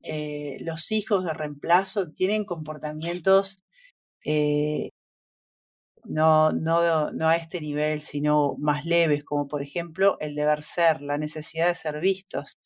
eh, 0.03 0.57
los 0.61 0.91
hijos 0.91 1.25
de 1.25 1.33
reemplazo 1.33 2.11
tienen 2.11 2.45
comportamientos 2.45 3.63
eh, 4.25 4.89
no, 6.05 6.51
no, 6.51 7.11
no 7.11 7.29
a 7.29 7.35
este 7.35 7.61
nivel, 7.61 8.01
sino 8.01 8.55
más 8.57 8.85
leves, 8.85 9.23
como 9.23 9.47
por 9.47 9.61
ejemplo 9.61 10.17
el 10.19 10.35
deber 10.35 10.63
ser, 10.63 11.01
la 11.01 11.17
necesidad 11.17 11.67
de 11.67 11.75
ser 11.75 11.99
vistos, 11.99 12.57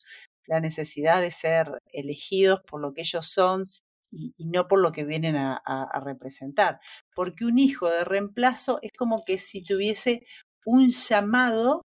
la 0.46 0.60
necesidad 0.60 1.20
de 1.20 1.30
ser 1.30 1.82
elegidos 1.92 2.60
por 2.66 2.80
lo 2.80 2.94
que 2.94 3.02
ellos 3.02 3.26
son 3.26 3.64
y, 4.10 4.32
no 4.46 4.68
por 4.68 4.80
lo 4.80 4.92
que 4.92 5.04
vienen 5.04 5.36
a, 5.36 5.56
a, 5.64 6.00
representar. 6.00 6.80
Porque 7.14 7.44
un 7.44 7.58
hijo 7.58 7.88
de 7.90 8.04
reemplazo 8.04 8.78
es 8.82 8.92
como 8.92 9.24
que 9.24 9.38
si 9.38 9.62
tuviese 9.62 10.26
un 10.64 10.88
llamado 10.90 11.82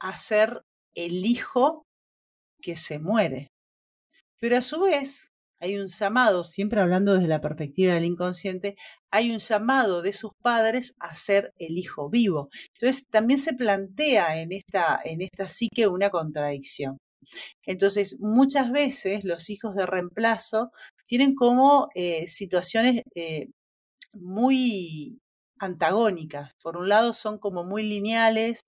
a 0.00 0.16
ser 0.16 0.62
el 0.94 1.24
hijo 1.24 1.84
que 2.60 2.76
se 2.76 2.98
muere. 2.98 3.48
Pero 4.40 4.56
a 4.56 4.60
su 4.60 4.80
vez, 4.80 5.32
hay 5.60 5.76
un 5.76 5.88
llamado, 5.88 6.44
siempre 6.44 6.80
hablando 6.80 7.14
desde 7.14 7.26
la 7.28 7.40
perspectiva 7.40 7.94
del 7.94 8.04
inconsciente, 8.04 8.76
hay 9.10 9.32
un 9.32 9.38
llamado 9.38 10.02
de 10.02 10.12
sus 10.12 10.30
padres 10.42 10.94
a 11.00 11.14
ser 11.14 11.52
el 11.58 11.78
hijo 11.78 12.08
vivo. 12.10 12.48
Entonces 12.74 13.04
también 13.10 13.40
se 13.40 13.54
plantea 13.54 14.40
en 14.40 14.52
esta, 14.52 15.00
en 15.04 15.20
esta 15.20 15.48
psique 15.48 15.88
una 15.88 16.10
contradicción. 16.10 16.98
Entonces, 17.66 18.16
muchas 18.20 18.72
veces 18.72 19.24
los 19.24 19.50
hijos 19.50 19.74
de 19.76 19.86
reemplazo 19.86 20.70
tienen 21.06 21.34
como 21.34 21.88
eh, 21.94 22.28
situaciones 22.28 23.02
eh, 23.14 23.48
muy 24.12 25.20
antagónicas. 25.60 26.54
Por 26.62 26.76
un 26.78 26.88
lado, 26.88 27.12
son 27.14 27.38
como 27.38 27.64
muy 27.64 27.82
lineales, 27.84 28.60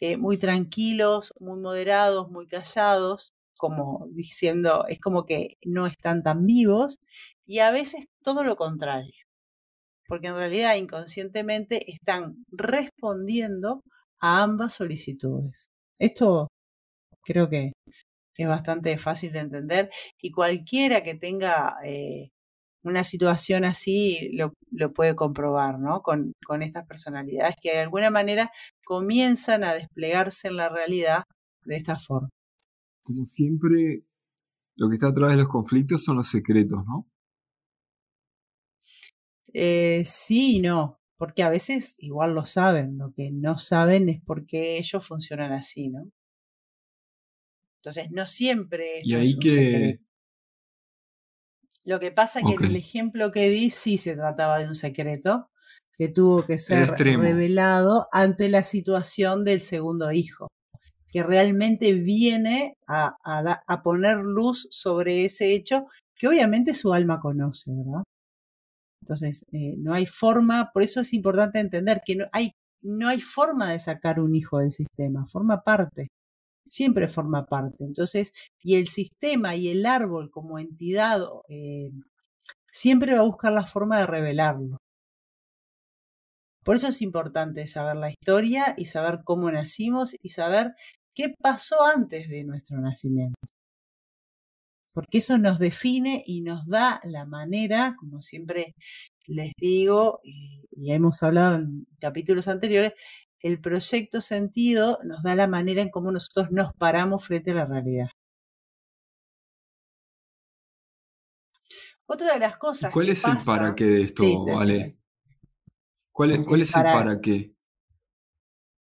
eh, 0.00 0.16
muy 0.16 0.38
tranquilos, 0.38 1.32
muy 1.40 1.58
moderados, 1.60 2.30
muy 2.30 2.46
callados, 2.48 3.32
como 3.58 4.06
diciendo, 4.12 4.86
es 4.88 5.00
como 5.00 5.24
que 5.26 5.56
no 5.64 5.86
están 5.86 6.22
tan 6.22 6.46
vivos, 6.46 6.98
y 7.46 7.60
a 7.60 7.70
veces 7.70 8.06
todo 8.22 8.44
lo 8.44 8.56
contrario, 8.56 9.14
porque 10.08 10.28
en 10.28 10.36
realidad 10.36 10.76
inconscientemente 10.76 11.90
están 11.92 12.44
respondiendo 12.50 13.82
a 14.20 14.42
ambas 14.42 14.74
solicitudes. 14.74 15.68
Esto 15.98 16.48
creo 17.24 17.48
que 17.48 17.72
es 18.36 18.48
bastante 18.48 18.98
fácil 18.98 19.32
de 19.32 19.40
entender 19.40 19.90
y 20.20 20.30
cualquiera 20.32 21.02
que 21.02 21.14
tenga 21.14 21.76
eh, 21.84 22.30
una 22.82 23.04
situación 23.04 23.64
así 23.64 24.30
lo, 24.36 24.52
puede 24.92 25.14
comprobar, 25.16 25.78
¿no? 25.78 26.02
Con, 26.02 26.32
con 26.46 26.62
estas 26.62 26.86
personalidades 26.86 27.56
que 27.60 27.72
de 27.72 27.80
alguna 27.80 28.10
manera 28.10 28.50
comienzan 28.84 29.64
a 29.64 29.74
desplegarse 29.74 30.48
en 30.48 30.56
la 30.56 30.68
realidad 30.68 31.24
de 31.64 31.76
esta 31.76 31.98
forma 31.98 32.28
como 33.04 33.26
siempre, 33.26 34.02
lo 34.76 34.88
que 34.88 34.94
está 34.94 35.08
atrás 35.08 35.32
de 35.32 35.36
los 35.38 35.48
conflictos 35.48 36.02
son 36.02 36.16
los 36.16 36.28
secretos, 36.28 36.84
¿no? 36.86 37.06
Eh, 39.52 40.02
sí 40.04 40.56
y 40.56 40.60
no, 40.60 40.98
porque 41.16 41.44
a 41.44 41.48
veces 41.48 41.94
igual 41.98 42.34
lo 42.34 42.44
saben, 42.44 42.98
lo 42.98 43.12
que 43.12 43.30
no 43.30 43.56
saben 43.56 44.08
es 44.08 44.20
porque 44.24 44.78
ellos 44.78 45.06
funcionan 45.06 45.52
así, 45.52 45.90
¿no? 45.90 46.10
Entonces, 47.84 48.10
no 48.10 48.26
siempre 48.26 49.00
y 49.02 49.14
ahí 49.14 49.38
que... 49.38 50.00
Lo 51.84 52.00
que 52.00 52.10
pasa 52.10 52.40
es 52.40 52.46
que 52.46 52.54
en 52.54 52.64
el 52.64 52.76
ejemplo 52.76 53.30
que 53.30 53.50
di 53.50 53.68
sí 53.68 53.98
se 53.98 54.14
trataba 54.14 54.58
de 54.58 54.68
un 54.68 54.74
secreto 54.74 55.50
que 55.98 56.08
tuvo 56.08 56.46
que 56.46 56.56
ser 56.56 56.88
revelado 56.92 58.08
ante 58.10 58.48
la 58.48 58.62
situación 58.62 59.44
del 59.44 59.60
segundo 59.60 60.10
hijo 60.12 60.48
que 61.14 61.22
realmente 61.22 61.92
viene 61.92 62.76
a, 62.88 63.16
a, 63.22 63.82
poner 63.84 64.16
luz 64.16 64.66
sobre 64.72 65.24
ese 65.24 65.54
hecho 65.54 65.86
que 66.16 66.26
obviamente 66.26 66.74
su 66.74 66.92
alma 66.92 67.20
conoce, 67.20 67.70
¿verdad? 67.72 68.02
Entonces, 69.00 69.44
eh, 69.52 69.76
no 69.78 69.94
hay 69.94 70.06
forma, 70.06 70.70
por 70.72 70.82
eso 70.82 71.02
es 71.02 71.12
importante 71.12 71.60
entender 71.60 72.02
que 72.04 72.16
no 72.16 72.24
hay, 72.32 72.50
no 72.82 73.06
hay 73.06 73.20
forma 73.20 73.70
de 73.70 73.78
sacar 73.78 74.18
un 74.18 74.34
hijo 74.34 74.58
del 74.58 74.72
sistema, 74.72 75.24
forma 75.28 75.62
parte, 75.62 76.08
siempre 76.66 77.08
forma 77.08 77.46
parte. 77.46 77.84
Entonces, 77.84 78.32
y 78.62 78.76
el 78.76 78.88
sistema 78.88 79.56
y 79.56 79.68
el 79.68 79.86
árbol 79.86 80.30
como 80.30 80.58
entidad 80.58 81.20
eh, 81.48 81.90
siempre 82.70 83.14
va 83.14 83.20
a 83.20 83.24
buscar 83.24 83.52
la 83.52 83.66
forma 83.66 83.98
de 84.00 84.06
revelarlo. 84.06 84.78
Por 86.64 86.76
eso 86.76 86.88
es 86.88 87.02
importante 87.02 87.66
saber 87.66 87.96
la 87.96 88.10
historia 88.10 88.74
y 88.76 88.86
saber 88.86 89.20
cómo 89.24 89.50
nacimos 89.52 90.16
y 90.22 90.30
saber 90.30 90.74
qué 91.14 91.34
pasó 91.40 91.84
antes 91.84 92.28
de 92.28 92.44
nuestro 92.44 92.80
nacimiento. 92.80 93.38
Porque 94.94 95.18
eso 95.18 95.38
nos 95.38 95.58
define 95.58 96.22
y 96.26 96.40
nos 96.40 96.66
da 96.66 97.00
la 97.04 97.26
manera, 97.26 97.96
como 97.98 98.22
siempre 98.22 98.74
les 99.26 99.52
digo, 99.58 100.20
y, 100.22 100.62
hemos 100.86 101.22
hablado 101.22 101.56
en 101.56 101.86
capítulos 102.00 102.48
anteriores, 102.48 102.92
el 103.44 103.60
proyecto 103.60 104.20
sentido 104.20 104.98
nos 105.04 105.22
da 105.22 105.36
la 105.36 105.46
manera 105.46 105.82
en 105.82 105.90
cómo 105.90 106.10
nosotros 106.10 106.50
nos 106.50 106.74
paramos 106.74 107.24
frente 107.24 107.52
a 107.52 107.54
la 107.54 107.66
realidad. 107.66 108.08
Otra 112.06 112.34
de 112.34 112.40
las 112.40 112.56
cosas. 112.56 112.90
¿Cuál 112.90 113.10
es 113.10 113.24
el 113.24 113.36
para 113.46 113.74
qué 113.74 113.84
de 113.84 114.02
esto, 114.02 114.24
Ale? 114.58 114.98
¿Cuál 116.10 116.32
es, 116.32 116.46
cuál 116.46 116.62
es 116.62 116.74
el 116.74 116.82
para 116.82 117.20
qué? 117.20 117.54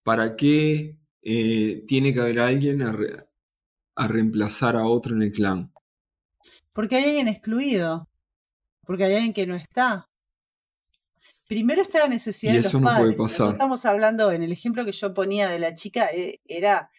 ¿Para 0.04 0.36
qué 0.36 0.98
eh, 1.30 1.84
tiene 1.86 2.14
que 2.14 2.22
haber 2.22 2.40
alguien 2.40 2.82
a, 2.82 4.08
reemplazar 4.08 4.78
a 4.78 4.86
otro 4.86 5.14
en 5.14 5.24
el 5.24 5.34
clan. 5.34 5.74
Porque 6.72 6.96
hay 6.96 7.04
alguien 7.04 7.28
excluido. 7.28 8.08
Porque 8.86 9.04
hay 9.04 9.16
alguien 9.16 9.34
que 9.34 9.46
no 9.46 9.56
está. 9.56 10.10
Primero 11.48 11.82
está 11.82 12.00
la 12.00 12.08
necesidad 12.10 12.54
de 12.54 12.62
los 12.62 12.74
no 12.74 12.82
padres. 12.82 13.16
Puede 13.16 13.30
pasar. 13.30 13.52
Estamos 13.52 13.86
hablando, 13.86 14.32
en 14.32 14.44
el 14.44 14.52
ejemplo 14.52 14.86
que 14.86 14.92
yo 14.92 15.14
ponía 15.14 15.48
de 15.48 15.60
la 15.60 15.74
chica, 15.74 16.10
eh, 16.12 16.40
era 16.46 16.92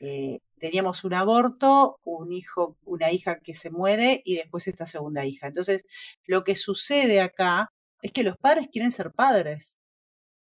eh, 0.00 0.40
teníamos 0.58 1.04
un 1.04 1.14
aborto, 1.14 2.00
un 2.04 2.32
hijo, 2.32 2.76
una 2.84 3.12
hija 3.12 3.38
que 3.38 3.54
se 3.54 3.70
muere 3.70 4.20
y 4.24 4.34
después 4.36 4.66
esta 4.66 4.84
segunda 4.84 5.24
hija. 5.24 5.46
Entonces, 5.46 5.84
lo 6.26 6.42
que 6.42 6.56
sucede 6.56 7.20
acá 7.20 7.72
es 8.02 8.10
que 8.10 8.24
los 8.24 8.36
padres 8.36 8.68
quieren 8.70 8.90
ser 8.90 9.12
padres. 9.12 9.78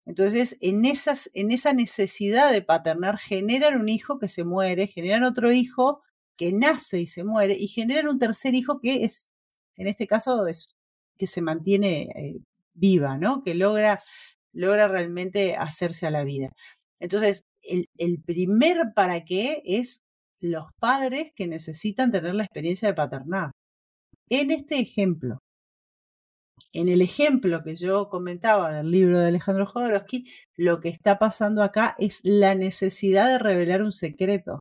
Entonces, 0.05 0.57
en, 0.61 0.85
esas, 0.85 1.29
en 1.33 1.51
esa 1.51 1.73
necesidad 1.73 2.51
de 2.51 2.61
paternar, 2.61 3.17
generan 3.17 3.79
un 3.79 3.89
hijo 3.89 4.17
que 4.19 4.29
se 4.29 4.45
muere, 4.45 4.87
generan 4.87 5.23
otro 5.23 5.51
hijo 5.51 6.01
que 6.37 6.51
nace 6.53 6.99
y 7.01 7.05
se 7.05 7.23
muere, 7.23 7.55
y 7.57 7.67
generan 7.67 8.07
un 8.07 8.19
tercer 8.19 8.55
hijo 8.55 8.79
que 8.81 9.03
es, 9.03 9.29
en 9.75 9.87
este 9.87 10.07
caso, 10.07 10.47
es, 10.47 10.75
que 11.17 11.27
se 11.27 11.41
mantiene 11.41 12.09
eh, 12.15 12.39
viva, 12.73 13.17
¿no? 13.17 13.43
Que 13.43 13.55
logra, 13.55 13.99
logra 14.53 14.87
realmente 14.87 15.55
hacerse 15.55 16.07
a 16.07 16.11
la 16.11 16.23
vida. 16.23 16.49
Entonces, 16.99 17.43
el, 17.61 17.85
el 17.97 18.21
primer 18.23 18.93
para 18.95 19.25
qué 19.25 19.61
es 19.65 20.01
los 20.41 20.65
padres 20.79 21.31
que 21.35 21.47
necesitan 21.47 22.11
tener 22.11 22.35
la 22.35 22.43
experiencia 22.43 22.87
de 22.87 22.93
paternar. 22.95 23.51
En 24.29 24.51
este 24.51 24.79
ejemplo, 24.79 25.39
en 26.73 26.89
el 26.89 27.01
ejemplo 27.01 27.63
que 27.63 27.75
yo 27.75 28.09
comentaba 28.09 28.71
del 28.71 28.89
libro 28.91 29.19
de 29.19 29.27
Alejandro 29.27 29.65
Jodorowsky, 29.65 30.25
lo 30.55 30.79
que 30.81 30.89
está 30.89 31.19
pasando 31.19 31.63
acá 31.63 31.93
es 31.99 32.21
la 32.23 32.55
necesidad 32.55 33.29
de 33.29 33.39
revelar 33.39 33.83
un 33.83 33.91
secreto, 33.91 34.59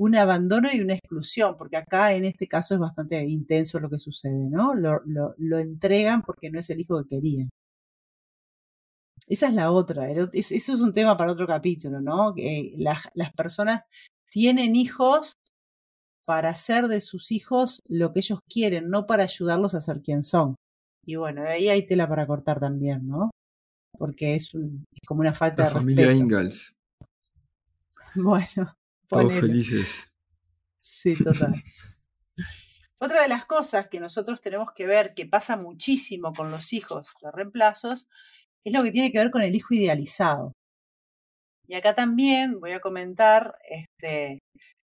un 0.00 0.14
abandono 0.16 0.70
y 0.72 0.80
una 0.80 0.94
exclusión, 0.94 1.56
porque 1.58 1.76
acá 1.76 2.14
en 2.14 2.24
este 2.24 2.48
caso 2.48 2.72
es 2.72 2.80
bastante 2.80 3.22
intenso 3.22 3.78
lo 3.78 3.90
que 3.90 3.98
sucede, 3.98 4.48
¿no? 4.48 4.74
Lo, 4.74 5.02
lo, 5.04 5.58
entregan 5.58 6.22
porque 6.22 6.50
no 6.50 6.58
es 6.58 6.70
el 6.70 6.80
hijo 6.80 7.02
que 7.02 7.16
querían. 7.16 7.50
Esa 9.28 9.48
es 9.48 9.54
la 9.54 9.70
otra, 9.70 10.10
eso 10.10 10.54
es 10.54 10.68
un 10.80 10.94
tema 10.94 11.18
para 11.18 11.32
otro 11.32 11.46
capítulo, 11.46 12.00
¿no? 12.00 12.34
Que 12.34 12.72
las, 12.78 13.02
las 13.12 13.30
personas 13.34 13.82
tienen 14.30 14.74
hijos 14.74 15.34
para 16.24 16.48
hacer 16.48 16.88
de 16.88 17.02
sus 17.02 17.30
hijos 17.30 17.82
lo 17.86 18.14
que 18.14 18.20
ellos 18.20 18.38
quieren, 18.48 18.88
no 18.88 19.06
para 19.06 19.24
ayudarlos 19.24 19.74
a 19.74 19.82
ser 19.82 20.00
quien 20.00 20.24
son. 20.24 20.54
Y 21.04 21.16
bueno, 21.16 21.42
ahí 21.46 21.68
hay 21.68 21.84
tela 21.84 22.08
para 22.08 22.26
cortar 22.26 22.58
también, 22.58 23.06
¿no? 23.06 23.30
Porque 23.98 24.34
es, 24.34 24.50
como 25.06 25.20
una 25.20 25.34
falta 25.34 25.64
La 25.64 25.68
de 25.68 25.74
familia 25.74 26.06
respeto. 26.06 26.24
Ingalls, 26.24 26.72
Bueno, 28.14 28.74
todos 29.10 29.34
felices. 29.34 30.12
Sí, 30.80 31.14
total. 31.22 31.54
Otra 32.98 33.22
de 33.22 33.28
las 33.28 33.46
cosas 33.46 33.88
que 33.88 33.98
nosotros 33.98 34.40
tenemos 34.40 34.72
que 34.72 34.86
ver 34.86 35.14
que 35.14 35.26
pasa 35.26 35.56
muchísimo 35.56 36.32
con 36.32 36.50
los 36.50 36.72
hijos 36.72 37.14
de 37.22 37.30
reemplazos 37.30 38.08
es 38.64 38.72
lo 38.72 38.82
que 38.82 38.92
tiene 38.92 39.10
que 39.10 39.18
ver 39.18 39.30
con 39.30 39.42
el 39.42 39.54
hijo 39.54 39.74
idealizado. 39.74 40.52
Y 41.66 41.74
acá 41.74 41.94
también 41.94 42.60
voy 42.60 42.72
a 42.72 42.80
comentar 42.80 43.56
este, 43.68 44.40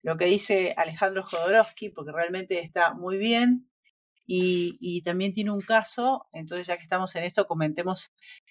lo 0.04 0.17
que 0.17 0.26
dice 0.26 0.73
Alejandro 0.76 1.23
Jodorowsky, 1.23 1.89
porque 1.89 2.12
realmente 2.12 2.60
está 2.60 2.93
muy 2.93 3.17
bien 3.17 3.69
y, 4.26 4.78
y 4.80 5.02
también 5.04 5.32
tiene 5.34 5.52
un 5.52 5.62
caso, 5.62 6.28
entonces 6.34 6.67
ya 6.67 6.76
que 6.76 6.84
estamos 6.84 7.15
en 7.15 7.23
esto, 7.23 7.47
comentemos 7.47 8.08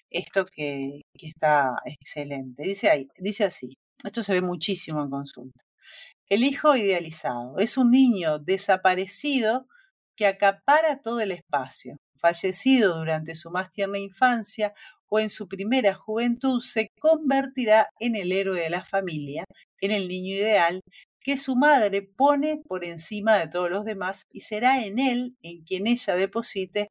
esto 0.09 0.45
que, 0.45 1.01
que 1.17 1.27
está 1.27 1.75
excelente. 1.85 2.63
Dice, 2.63 2.89
ahí, 2.89 3.07
dice 3.19 3.43
así, 3.43 3.75
esto 4.03 4.23
se 4.23 4.33
ve 4.33 4.41
muchísimo 4.41 5.01
en 5.01 5.09
consulta. 5.09 5.63
El 6.29 6.43
hijo 6.43 6.75
idealizado 6.75 7.59
es 7.59 7.77
un 7.77 7.91
niño 7.91 8.39
desaparecido 8.39 9.67
que 10.15 10.27
acapara 10.27 11.01
todo 11.01 11.19
el 11.21 11.31
espacio. 11.31 11.97
Fallecido 12.19 12.97
durante 12.97 13.35
su 13.35 13.51
más 13.51 13.69
tierna 13.69 13.99
infancia 13.99 14.73
o 15.09 15.19
en 15.19 15.29
su 15.29 15.47
primera 15.47 15.93
juventud, 15.93 16.61
se 16.61 16.89
convertirá 16.99 17.89
en 17.99 18.15
el 18.15 18.31
héroe 18.31 18.61
de 18.61 18.69
la 18.69 18.83
familia, 18.83 19.43
en 19.81 19.91
el 19.91 20.07
niño 20.07 20.35
ideal 20.35 20.81
que 21.21 21.37
su 21.37 21.55
madre 21.55 22.01
pone 22.01 22.61
por 22.67 22.83
encima 22.83 23.37
de 23.37 23.47
todos 23.47 23.69
los 23.69 23.85
demás 23.85 24.25
y 24.31 24.41
será 24.41 24.83
en 24.83 24.99
él 24.99 25.35
en 25.41 25.63
quien 25.63 25.87
ella 25.87 26.15
deposite 26.15 26.89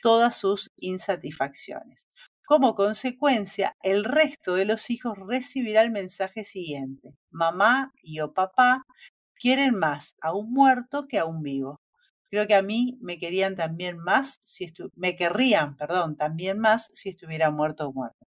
todas 0.00 0.36
sus 0.36 0.68
insatisfacciones. 0.78 2.06
Como 2.46 2.74
consecuencia, 2.74 3.74
el 3.82 4.04
resto 4.04 4.54
de 4.54 4.66
los 4.66 4.90
hijos 4.90 5.16
recibirá 5.16 5.80
el 5.80 5.90
mensaje 5.90 6.44
siguiente. 6.44 7.14
Mamá 7.30 7.94
y 8.02 8.20
o 8.20 8.34
papá 8.34 8.84
quieren 9.40 9.74
más 9.74 10.14
a 10.20 10.34
un 10.34 10.52
muerto 10.52 11.06
que 11.08 11.18
a 11.18 11.24
un 11.24 11.42
vivo. 11.42 11.80
Creo 12.28 12.46
que 12.46 12.54
a 12.54 12.60
mí 12.60 12.98
me 13.00 13.18
querían 13.18 13.56
también 13.56 13.96
más 13.96 14.36
si 14.42 14.70
me 14.94 15.16
querrían, 15.16 15.74
perdón, 15.78 16.16
también 16.18 16.58
más 16.58 16.90
si 16.92 17.08
estuviera 17.08 17.50
muerto 17.50 17.88
o 17.88 17.94
muerto. 17.94 18.26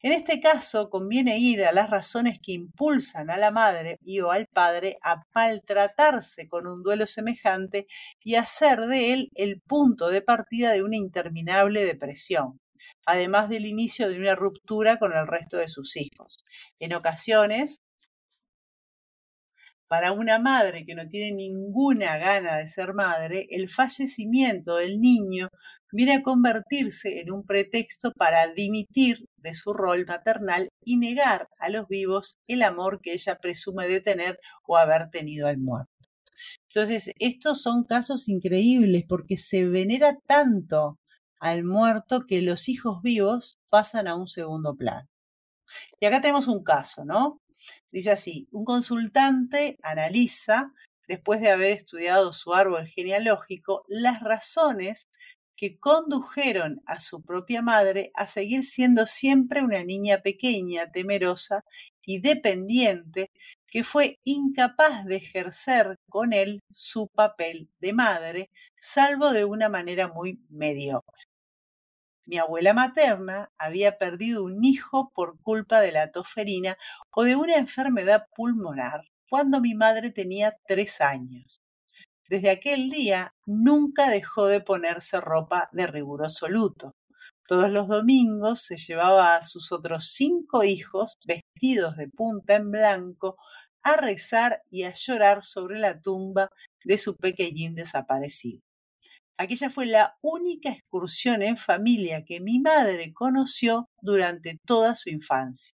En 0.00 0.12
este 0.12 0.40
caso, 0.40 0.88
conviene 0.88 1.38
ir 1.40 1.64
a 1.64 1.72
las 1.72 1.90
razones 1.90 2.38
que 2.40 2.52
impulsan 2.52 3.30
a 3.30 3.36
la 3.36 3.50
madre 3.50 3.98
y 4.00 4.20
o 4.20 4.30
al 4.30 4.46
padre 4.46 4.96
a 5.02 5.24
maltratarse 5.34 6.46
con 6.46 6.68
un 6.68 6.84
duelo 6.84 7.04
semejante 7.08 7.88
y 8.22 8.36
hacer 8.36 8.86
de 8.86 9.12
él 9.12 9.30
el 9.34 9.60
punto 9.60 10.08
de 10.08 10.22
partida 10.22 10.70
de 10.70 10.84
una 10.84 10.96
interminable 10.96 11.84
depresión 11.84 12.60
además 13.06 13.48
del 13.48 13.66
inicio 13.66 14.08
de 14.08 14.18
una 14.18 14.34
ruptura 14.34 14.98
con 14.98 15.12
el 15.12 15.26
resto 15.26 15.56
de 15.58 15.68
sus 15.68 15.96
hijos. 15.96 16.44
En 16.78 16.94
ocasiones, 16.94 17.80
para 19.90 20.12
una 20.12 20.38
madre 20.38 20.84
que 20.84 20.94
no 20.94 21.08
tiene 21.08 21.32
ninguna 21.32 22.16
gana 22.18 22.58
de 22.58 22.68
ser 22.68 22.94
madre, 22.94 23.48
el 23.50 23.68
fallecimiento 23.68 24.76
del 24.76 25.00
niño 25.00 25.48
viene 25.90 26.14
a 26.14 26.22
convertirse 26.22 27.18
en 27.18 27.32
un 27.32 27.44
pretexto 27.44 28.12
para 28.12 28.46
dimitir 28.52 29.24
de 29.36 29.52
su 29.56 29.72
rol 29.72 30.06
maternal 30.06 30.68
y 30.84 30.96
negar 30.96 31.48
a 31.58 31.70
los 31.70 31.88
vivos 31.88 32.36
el 32.46 32.62
amor 32.62 33.00
que 33.02 33.14
ella 33.14 33.38
presume 33.42 33.88
de 33.88 34.00
tener 34.00 34.38
o 34.62 34.76
haber 34.76 35.10
tenido 35.10 35.48
al 35.48 35.58
muerto. 35.58 35.90
Entonces, 36.72 37.10
estos 37.18 37.60
son 37.60 37.82
casos 37.82 38.28
increíbles 38.28 39.02
porque 39.08 39.36
se 39.36 39.66
venera 39.66 40.16
tanto 40.28 40.99
al 41.40 41.64
muerto 41.64 42.26
que 42.26 42.42
los 42.42 42.68
hijos 42.68 43.02
vivos 43.02 43.58
pasan 43.70 44.06
a 44.06 44.14
un 44.14 44.28
segundo 44.28 44.76
plano. 44.76 45.08
Y 46.00 46.06
acá 46.06 46.20
tenemos 46.20 46.48
un 46.48 46.62
caso, 46.62 47.04
¿no? 47.04 47.40
Dice 47.90 48.10
así, 48.10 48.48
un 48.52 48.64
consultante 48.64 49.78
analiza, 49.82 50.72
después 51.08 51.40
de 51.40 51.50
haber 51.50 51.72
estudiado 51.72 52.32
su 52.32 52.54
árbol 52.54 52.86
genealógico, 52.86 53.84
las 53.88 54.20
razones 54.20 55.08
que 55.56 55.78
condujeron 55.78 56.80
a 56.86 57.00
su 57.00 57.22
propia 57.22 57.62
madre 57.62 58.12
a 58.14 58.26
seguir 58.26 58.64
siendo 58.64 59.06
siempre 59.06 59.62
una 59.62 59.84
niña 59.84 60.22
pequeña, 60.22 60.90
temerosa 60.90 61.64
y 62.02 62.20
dependiente, 62.20 63.30
que 63.66 63.84
fue 63.84 64.18
incapaz 64.24 65.04
de 65.04 65.16
ejercer 65.16 65.98
con 66.08 66.32
él 66.32 66.60
su 66.72 67.08
papel 67.08 67.68
de 67.80 67.92
madre, 67.92 68.50
salvo 68.78 69.32
de 69.32 69.44
una 69.44 69.68
manera 69.68 70.08
muy 70.08 70.40
mediocre. 70.48 71.29
Mi 72.30 72.38
abuela 72.38 72.72
materna 72.72 73.50
había 73.58 73.98
perdido 73.98 74.44
un 74.44 74.62
hijo 74.62 75.10
por 75.12 75.40
culpa 75.40 75.80
de 75.80 75.90
la 75.90 76.12
tosferina 76.12 76.78
o 77.10 77.24
de 77.24 77.34
una 77.34 77.56
enfermedad 77.56 78.28
pulmonar 78.36 79.02
cuando 79.28 79.60
mi 79.60 79.74
madre 79.74 80.12
tenía 80.12 80.56
tres 80.68 81.00
años. 81.00 81.60
Desde 82.28 82.50
aquel 82.50 82.88
día 82.88 83.34
nunca 83.46 84.08
dejó 84.08 84.46
de 84.46 84.60
ponerse 84.60 85.20
ropa 85.20 85.70
de 85.72 85.88
riguroso 85.88 86.48
luto. 86.48 86.94
Todos 87.48 87.68
los 87.68 87.88
domingos 87.88 88.62
se 88.62 88.76
llevaba 88.76 89.34
a 89.34 89.42
sus 89.42 89.72
otros 89.72 90.12
cinco 90.12 90.62
hijos, 90.62 91.18
vestidos 91.26 91.96
de 91.96 92.06
punta 92.06 92.54
en 92.54 92.70
blanco, 92.70 93.38
a 93.82 93.96
rezar 93.96 94.62
y 94.70 94.84
a 94.84 94.92
llorar 94.94 95.42
sobre 95.42 95.80
la 95.80 96.00
tumba 96.00 96.48
de 96.84 96.96
su 96.96 97.16
pequeñín 97.16 97.74
desaparecido. 97.74 98.69
Aquella 99.40 99.70
fue 99.70 99.86
la 99.86 100.18
única 100.20 100.68
excursión 100.68 101.40
en 101.40 101.56
familia 101.56 102.26
que 102.26 102.40
mi 102.40 102.58
madre 102.58 103.14
conoció 103.14 103.88
durante 104.02 104.58
toda 104.66 104.94
su 104.94 105.08
infancia. 105.08 105.72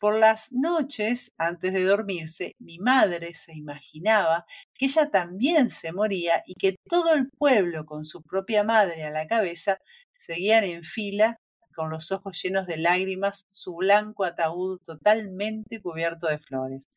Por 0.00 0.18
las 0.18 0.50
noches, 0.50 1.30
antes 1.38 1.72
de 1.72 1.84
dormirse, 1.84 2.56
mi 2.58 2.80
madre 2.80 3.34
se 3.34 3.56
imaginaba 3.56 4.44
que 4.74 4.86
ella 4.86 5.08
también 5.08 5.70
se 5.70 5.92
moría 5.92 6.42
y 6.44 6.54
que 6.54 6.78
todo 6.88 7.14
el 7.14 7.30
pueblo, 7.30 7.86
con 7.86 8.04
su 8.04 8.22
propia 8.22 8.64
madre 8.64 9.04
a 9.04 9.10
la 9.10 9.28
cabeza, 9.28 9.78
seguían 10.16 10.64
en 10.64 10.82
fila, 10.82 11.36
con 11.76 11.90
los 11.90 12.10
ojos 12.10 12.42
llenos 12.42 12.66
de 12.66 12.76
lágrimas, 12.78 13.44
su 13.52 13.76
blanco 13.76 14.24
ataúd 14.24 14.80
totalmente 14.84 15.80
cubierto 15.80 16.26
de 16.26 16.40
flores. 16.40 16.88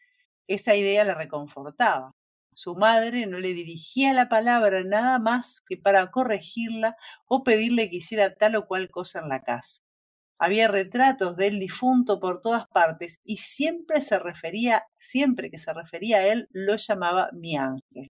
Esta 0.47 0.75
idea 0.75 1.03
la 1.03 1.13
reconfortaba. 1.13 2.13
Su 2.55 2.75
madre 2.75 3.25
no 3.25 3.39
le 3.39 3.53
dirigía 3.53 4.13
la 4.13 4.29
palabra 4.29 4.83
nada 4.83 5.19
más 5.19 5.61
que 5.61 5.77
para 5.77 6.11
corregirla 6.11 6.95
o 7.25 7.43
pedirle 7.43 7.89
que 7.89 7.97
hiciera 7.97 8.35
tal 8.35 8.55
o 8.55 8.67
cual 8.67 8.89
cosa 8.89 9.19
en 9.19 9.29
la 9.29 9.41
casa. 9.41 9.81
Había 10.39 10.67
retratos 10.67 11.37
del 11.37 11.59
difunto 11.59 12.19
por 12.19 12.41
todas 12.41 12.67
partes 12.67 13.19
y 13.23 13.37
siempre 13.37 14.01
se 14.01 14.19
refería, 14.19 14.83
siempre 14.97 15.49
que 15.49 15.57
se 15.57 15.73
refería 15.73 16.17
a 16.17 16.27
él, 16.27 16.47
lo 16.51 16.75
llamaba 16.75 17.29
mi 17.33 17.55
ángel. 17.55 18.09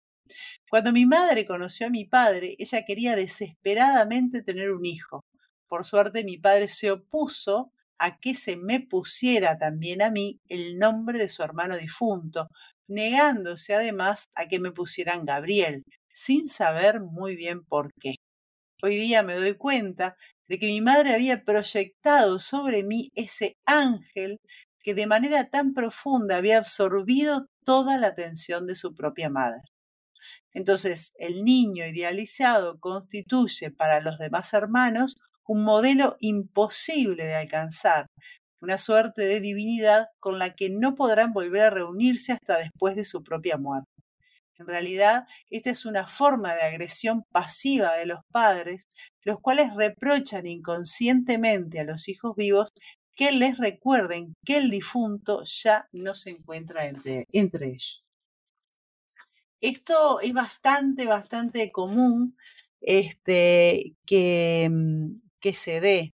Cuando 0.69 0.91
mi 0.91 1.05
madre 1.05 1.45
conoció 1.45 1.87
a 1.87 1.89
mi 1.89 2.05
padre, 2.05 2.55
ella 2.57 2.85
quería 2.85 3.15
desesperadamente 3.15 4.41
tener 4.41 4.71
un 4.71 4.85
hijo. 4.85 5.25
Por 5.67 5.85
suerte 5.85 6.23
mi 6.23 6.37
padre 6.37 6.67
se 6.67 6.91
opuso 6.91 7.71
a 7.99 8.17
que 8.19 8.33
se 8.33 8.57
me 8.57 8.79
pusiera 8.79 9.57
también 9.57 10.01
a 10.01 10.09
mí 10.09 10.39
el 10.49 10.77
nombre 10.77 11.19
de 11.19 11.29
su 11.29 11.43
hermano 11.43 11.77
difunto, 11.77 12.49
negándose 12.87 13.73
además 13.73 14.27
a 14.35 14.47
que 14.47 14.59
me 14.59 14.71
pusieran 14.71 15.25
Gabriel, 15.25 15.83
sin 16.11 16.47
saber 16.47 17.01
muy 17.01 17.35
bien 17.35 17.63
por 17.63 17.91
qué. 17.99 18.15
Hoy 18.81 18.97
día 18.97 19.23
me 19.23 19.35
doy 19.35 19.55
cuenta 19.55 20.15
de 20.47 20.59
que 20.59 20.67
mi 20.67 20.81
madre 20.81 21.13
había 21.13 21.43
proyectado 21.43 22.39
sobre 22.39 22.83
mí 22.83 23.09
ese 23.15 23.55
ángel 23.65 24.39
que 24.83 24.93
de 24.93 25.07
manera 25.07 25.49
tan 25.49 25.73
profunda 25.73 26.37
había 26.37 26.57
absorbido 26.57 27.47
toda 27.63 27.97
la 27.97 28.07
atención 28.07 28.67
de 28.67 28.75
su 28.75 28.93
propia 28.93 29.29
madre. 29.29 29.61
Entonces, 30.53 31.11
el 31.17 31.43
niño 31.43 31.85
idealizado 31.85 32.79
constituye 32.79 33.71
para 33.71 34.01
los 34.01 34.17
demás 34.19 34.53
hermanos 34.53 35.15
un 35.45 35.63
modelo 35.63 36.15
imposible 36.19 37.25
de 37.25 37.35
alcanzar, 37.35 38.07
una 38.63 38.77
suerte 38.77 39.23
de 39.23 39.41
divinidad 39.41 40.07
con 40.19 40.39
la 40.39 40.55
que 40.55 40.69
no 40.69 40.95
podrán 40.95 41.33
volver 41.33 41.63
a 41.63 41.69
reunirse 41.69 42.31
hasta 42.31 42.57
después 42.57 42.95
de 42.95 43.03
su 43.03 43.21
propia 43.21 43.57
muerte. 43.57 43.89
En 44.57 44.67
realidad, 44.67 45.25
esta 45.49 45.69
es 45.69 45.85
una 45.85 46.07
forma 46.07 46.55
de 46.55 46.61
agresión 46.61 47.23
pasiva 47.31 47.97
de 47.97 48.05
los 48.05 48.19
padres, 48.31 48.83
los 49.23 49.41
cuales 49.41 49.73
reprochan 49.75 50.47
inconscientemente 50.47 51.81
a 51.81 51.83
los 51.83 52.07
hijos 52.07 52.35
vivos 52.37 52.69
que 53.17 53.33
les 53.33 53.57
recuerden 53.57 54.33
que 54.45 54.57
el 54.57 54.69
difunto 54.69 55.43
ya 55.43 55.87
no 55.91 56.15
se 56.15 56.29
encuentra 56.29 56.85
entre, 56.85 57.25
entre 57.33 57.67
ellos. 57.67 58.05
Esto 59.59 60.21
es 60.21 60.33
bastante, 60.33 61.05
bastante 61.05 61.69
común 61.71 62.37
este, 62.79 63.95
que, 64.05 64.69
mm, 64.71 65.21
que 65.41 65.53
se 65.53 65.81
dé. 65.81 66.13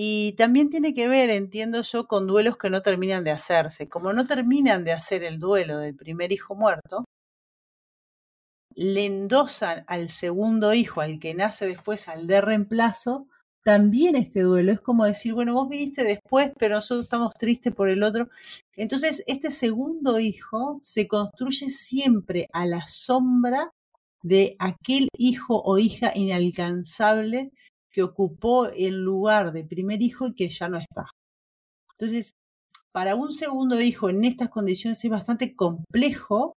Y 0.00 0.34
también 0.34 0.70
tiene 0.70 0.94
que 0.94 1.08
ver, 1.08 1.28
entiendo 1.28 1.82
yo, 1.82 2.06
con 2.06 2.28
duelos 2.28 2.56
que 2.56 2.70
no 2.70 2.82
terminan 2.82 3.24
de 3.24 3.32
hacerse. 3.32 3.88
Como 3.88 4.12
no 4.12 4.28
terminan 4.28 4.84
de 4.84 4.92
hacer 4.92 5.24
el 5.24 5.40
duelo 5.40 5.78
del 5.78 5.96
primer 5.96 6.30
hijo 6.30 6.54
muerto, 6.54 7.04
le 8.76 9.06
endosan 9.06 9.82
al 9.88 10.08
segundo 10.08 10.72
hijo, 10.72 11.00
al 11.00 11.18
que 11.18 11.34
nace 11.34 11.66
después, 11.66 12.06
al 12.06 12.28
de 12.28 12.40
reemplazo, 12.40 13.26
también 13.64 14.14
este 14.14 14.42
duelo. 14.42 14.70
Es 14.70 14.80
como 14.80 15.04
decir, 15.04 15.34
bueno, 15.34 15.52
vos 15.52 15.68
viniste 15.68 16.04
después, 16.04 16.52
pero 16.56 16.76
nosotros 16.76 17.06
estamos 17.06 17.34
tristes 17.34 17.74
por 17.74 17.88
el 17.88 18.04
otro. 18.04 18.28
Entonces, 18.76 19.24
este 19.26 19.50
segundo 19.50 20.20
hijo 20.20 20.78
se 20.80 21.08
construye 21.08 21.70
siempre 21.70 22.48
a 22.52 22.66
la 22.66 22.86
sombra 22.86 23.72
de 24.22 24.54
aquel 24.60 25.08
hijo 25.18 25.60
o 25.64 25.78
hija 25.78 26.12
inalcanzable 26.14 27.50
que 27.98 28.04
ocupó 28.04 28.68
el 28.68 29.02
lugar 29.02 29.50
de 29.50 29.64
primer 29.64 30.00
hijo 30.02 30.28
y 30.28 30.32
que 30.32 30.48
ya 30.48 30.68
no 30.68 30.78
está. 30.78 31.10
Entonces, 31.96 32.30
para 32.92 33.16
un 33.16 33.32
segundo 33.32 33.80
hijo 33.80 34.08
en 34.08 34.22
estas 34.22 34.50
condiciones 34.50 35.04
es 35.04 35.10
bastante 35.10 35.56
complejo 35.56 36.52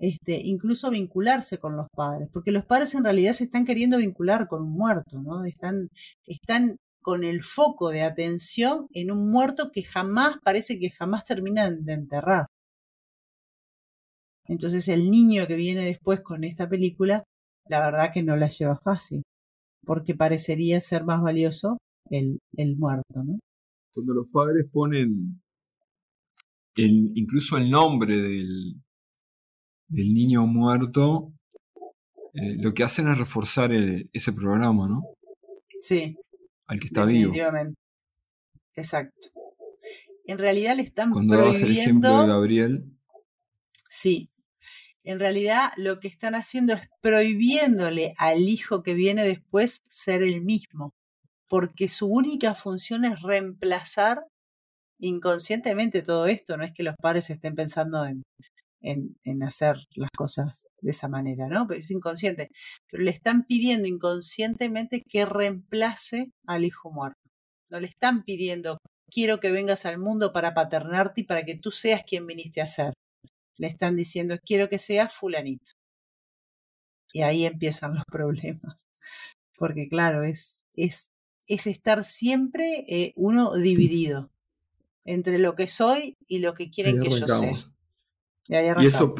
este, 0.00 0.40
incluso 0.42 0.88
vincularse 0.88 1.58
con 1.58 1.76
los 1.76 1.88
padres, 1.94 2.30
porque 2.32 2.50
los 2.50 2.64
padres 2.64 2.94
en 2.94 3.04
realidad 3.04 3.34
se 3.34 3.44
están 3.44 3.66
queriendo 3.66 3.98
vincular 3.98 4.48
con 4.48 4.62
un 4.62 4.72
muerto, 4.72 5.20
¿no? 5.20 5.44
Están, 5.44 5.90
están 6.24 6.78
con 7.02 7.24
el 7.24 7.42
foco 7.42 7.90
de 7.90 8.04
atención 8.04 8.86
en 8.94 9.10
un 9.10 9.30
muerto 9.30 9.70
que 9.70 9.82
jamás, 9.82 10.36
parece 10.42 10.78
que 10.78 10.88
jamás 10.90 11.24
terminan 11.26 11.84
de 11.84 11.92
enterrar. 11.92 12.46
Entonces 14.46 14.88
el 14.88 15.10
niño 15.10 15.46
que 15.46 15.56
viene 15.56 15.82
después 15.82 16.22
con 16.22 16.42
esta 16.42 16.70
película, 16.70 17.24
la 17.68 17.80
verdad 17.80 18.12
que 18.14 18.22
no 18.22 18.34
la 18.36 18.48
lleva 18.48 18.78
fácil, 18.82 19.22
porque 19.88 20.14
parecería 20.14 20.82
ser 20.82 21.06
más 21.06 21.22
valioso 21.22 21.78
el, 22.10 22.40
el 22.58 22.76
muerto, 22.76 23.24
¿no? 23.24 23.38
Cuando 23.94 24.12
los 24.12 24.26
padres 24.30 24.66
ponen 24.70 25.40
el, 26.76 27.12
incluso 27.14 27.56
el 27.56 27.70
nombre 27.70 28.14
del, 28.14 28.74
del 29.88 30.12
niño 30.12 30.46
muerto, 30.46 31.32
eh, 32.34 32.56
lo 32.58 32.74
que 32.74 32.84
hacen 32.84 33.08
es 33.08 33.16
reforzar 33.16 33.72
ese 33.72 34.32
programa, 34.34 34.86
¿no? 34.88 35.00
Sí. 35.78 36.18
Al 36.66 36.80
que 36.80 36.88
está 36.88 37.06
vivo. 37.06 37.32
Exacto. 38.76 39.28
En 40.26 40.36
realidad 40.36 40.76
le 40.76 40.82
están 40.82 41.12
Cuando 41.12 41.32
prohibiendo... 41.32 41.66
el 41.66 41.78
ejemplo 41.78 42.20
de 42.20 42.28
Gabriel. 42.28 42.98
Sí. 43.88 44.28
En 45.08 45.20
realidad 45.20 45.70
lo 45.78 46.00
que 46.00 46.08
están 46.08 46.34
haciendo 46.34 46.74
es 46.74 46.82
prohibiéndole 47.00 48.12
al 48.18 48.40
hijo 48.40 48.82
que 48.82 48.92
viene 48.92 49.24
después 49.24 49.78
ser 49.88 50.22
el 50.22 50.44
mismo, 50.44 50.92
porque 51.48 51.88
su 51.88 52.08
única 52.08 52.54
función 52.54 53.06
es 53.06 53.22
reemplazar 53.22 54.26
inconscientemente 55.00 56.02
todo 56.02 56.26
esto, 56.26 56.58
no 56.58 56.64
es 56.64 56.74
que 56.74 56.82
los 56.82 56.94
padres 57.00 57.30
estén 57.30 57.54
pensando 57.54 58.04
en, 58.04 58.22
en, 58.82 59.42
hacer 59.42 59.76
las 59.94 60.10
cosas 60.14 60.66
de 60.82 60.90
esa 60.90 61.08
manera, 61.08 61.48
¿no? 61.48 61.66
Pero 61.66 61.80
es 61.80 61.90
inconsciente. 61.90 62.50
Pero 62.90 63.02
le 63.02 63.10
están 63.10 63.46
pidiendo 63.46 63.88
inconscientemente 63.88 65.02
que 65.08 65.24
reemplace 65.24 66.32
al 66.46 66.64
hijo 66.64 66.90
muerto. 66.90 67.18
No 67.70 67.80
le 67.80 67.86
están 67.86 68.24
pidiendo, 68.24 68.76
quiero 69.10 69.40
que 69.40 69.52
vengas 69.52 69.86
al 69.86 69.98
mundo 69.98 70.34
para 70.34 70.52
paternarte 70.52 71.22
y 71.22 71.24
para 71.24 71.44
que 71.44 71.56
tú 71.56 71.70
seas 71.70 72.02
quien 72.06 72.26
viniste 72.26 72.60
a 72.60 72.66
ser. 72.66 72.92
Le 73.58 73.68
están 73.68 73.96
diciendo, 73.96 74.36
quiero 74.44 74.68
que 74.68 74.78
seas 74.78 75.14
fulanito. 75.14 75.72
Y 77.12 77.22
ahí 77.22 77.44
empiezan 77.44 77.94
los 77.94 78.04
problemas. 78.10 78.88
Porque 79.56 79.88
claro, 79.88 80.22
es, 80.22 80.64
es, 80.74 81.10
es 81.46 81.66
estar 81.66 82.04
siempre 82.04 82.84
eh, 82.88 83.12
uno 83.16 83.54
dividido 83.54 84.30
entre 85.04 85.38
lo 85.38 85.54
que 85.54 85.66
soy 85.66 86.16
y 86.26 86.38
lo 86.38 86.54
que 86.54 86.70
quieren 86.70 87.00
que 87.00 87.10
yo 87.10 87.26
sea. 87.26 87.56
Y, 88.48 88.86
eso. 88.86 89.14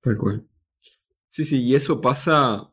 Tal 0.00 0.18
cual. 0.18 0.48
Sí, 1.28 1.44
sí, 1.44 1.62
y 1.62 1.74
eso 1.74 2.00
pasa, 2.00 2.70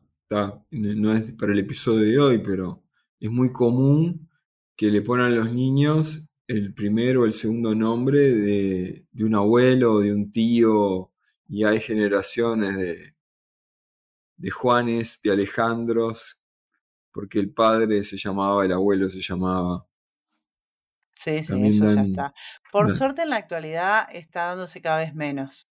no 0.70 1.12
es 1.12 1.32
para 1.32 1.52
el 1.52 1.58
episodio 1.58 2.04
de 2.04 2.18
hoy, 2.20 2.38
pero 2.38 2.84
es 3.18 3.30
muy 3.30 3.52
común 3.52 4.28
que 4.76 4.88
le 4.88 5.02
ponen 5.02 5.26
a 5.26 5.30
los 5.30 5.52
niños 5.52 6.28
el 6.46 6.74
primero 6.74 7.22
o 7.22 7.24
el 7.24 7.32
segundo 7.32 7.74
nombre 7.74 8.18
de, 8.18 9.06
de 9.10 9.24
un 9.24 9.34
abuelo 9.34 9.94
o 9.94 10.00
de 10.00 10.12
un 10.12 10.30
tío, 10.30 11.12
y 11.48 11.64
hay 11.64 11.80
generaciones 11.80 12.76
de, 12.76 13.14
de 14.36 14.50
Juanes, 14.50 15.20
de 15.22 15.32
Alejandros, 15.32 16.40
porque 17.12 17.38
el 17.38 17.52
padre 17.52 18.04
se 18.04 18.16
llamaba, 18.16 18.64
el 18.64 18.72
abuelo 18.72 19.08
se 19.08 19.20
llamaba. 19.20 19.86
Sí, 21.12 21.44
sí, 21.44 21.66
eso 21.66 21.94
ya 21.94 22.02
está. 22.02 22.34
Por 22.72 22.94
suerte 22.94 23.22
en 23.22 23.30
la 23.30 23.36
actualidad 23.36 24.06
está 24.12 24.46
dándose 24.46 24.80
cada 24.80 24.98
vez 24.98 25.14
menos. 25.14 25.68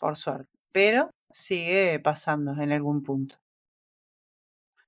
Por 0.00 0.16
suerte. 0.16 0.44
Pero 0.72 1.10
sigue 1.30 2.00
pasando 2.00 2.60
en 2.60 2.72
algún 2.72 3.02
punto. 3.02 3.36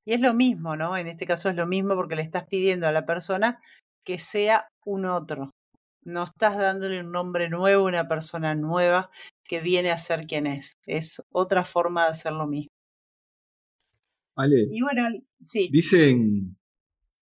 Y 0.05 0.15
es 0.15 0.21
lo 0.21 0.35
mismo, 0.35 0.75
¿no? 0.75 0.97
En 0.97 1.07
este 1.07 1.27
caso 1.27 1.49
es 1.49 1.55
lo 1.55 1.67
mismo 1.67 1.95
porque 1.95 2.17
le 2.17 2.23
estás 2.23 2.47
pidiendo 2.49 2.89
a 2.89 2.93
la 2.93 3.07
persona 3.07 3.61
que 4.05 4.19
sea 4.19 4.69
un 4.85 5.07
otro. 5.07 5.51
No 6.05 6.25
estás 6.25 6.59
dándole 6.59 7.01
un 7.01 7.13
nombre 7.13 7.49
nuevo, 7.49 7.85
una 7.85 8.09
persona 8.09 8.55
nueva 8.55 9.11
que 9.45 9.61
viene 9.61 9.91
a 9.91 9.99
ser 9.99 10.27
quien 10.27 10.47
es. 10.47 10.75
Es 10.87 11.23
otra 11.31 11.65
forma 11.65 12.05
de 12.05 12.11
hacer 12.11 12.33
lo 12.33 12.47
mismo. 12.47 12.73
Ale. 14.35 14.67
Y 14.71 14.81
bueno, 14.81 15.09
sí. 15.43 15.69
Dicen 15.71 16.57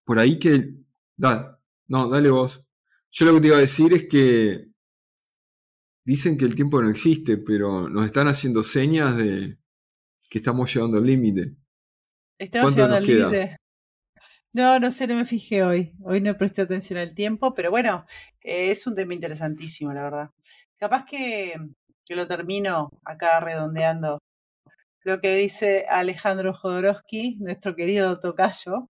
por 0.05 0.19
ahí 0.19 0.39
que. 0.39 0.75
No, 1.17 2.09
dale 2.09 2.31
vos. 2.31 2.67
Yo 3.11 3.27
lo 3.27 3.35
que 3.35 3.41
te 3.41 3.47
iba 3.49 3.57
a 3.57 3.61
decir 3.61 3.93
es 3.93 4.07
que 4.09 4.71
dicen 6.05 6.37
que 6.37 6.45
el 6.45 6.55
tiempo 6.55 6.81
no 6.81 6.89
existe, 6.89 7.37
pero 7.37 7.89
nos 7.89 8.07
están 8.07 8.29
haciendo 8.29 8.63
señas 8.63 9.17
de 9.17 9.59
que 10.31 10.39
estamos 10.39 10.73
llegando 10.73 10.99
al 10.99 11.07
límite. 11.07 11.57
Estamos 12.39 12.75
llegando 12.75 12.97
al 12.97 13.07
límite. 13.07 13.57
No, 14.53 14.79
no 14.81 14.91
sé, 14.91 15.07
no 15.07 15.15
me 15.15 15.25
fijé 15.25 15.63
hoy. 15.63 15.93
Hoy 16.03 16.21
no 16.21 16.37
presté 16.37 16.63
atención 16.63 16.99
al 16.99 17.15
tiempo, 17.15 17.55
pero 17.55 17.71
bueno, 17.71 18.07
eh, 18.43 18.71
es 18.73 18.87
un 18.87 18.95
tema 18.97 19.15
interesantísimo, 19.15 19.93
la 19.93 20.03
verdad. 20.03 20.31
Capaz 20.79 21.05
que, 21.05 21.55
que 22.05 22.17
lo 22.17 22.27
termino 22.27 22.91
acá 23.05 23.39
redondeando 23.41 24.19
lo 25.05 25.21
que 25.21 25.37
dice 25.37 25.87
Alejandro 25.91 26.55
Jodorowsky, 26.55 27.37
nuestro 27.41 27.77
querido 27.77 28.21
tocayo, 28.21 28.91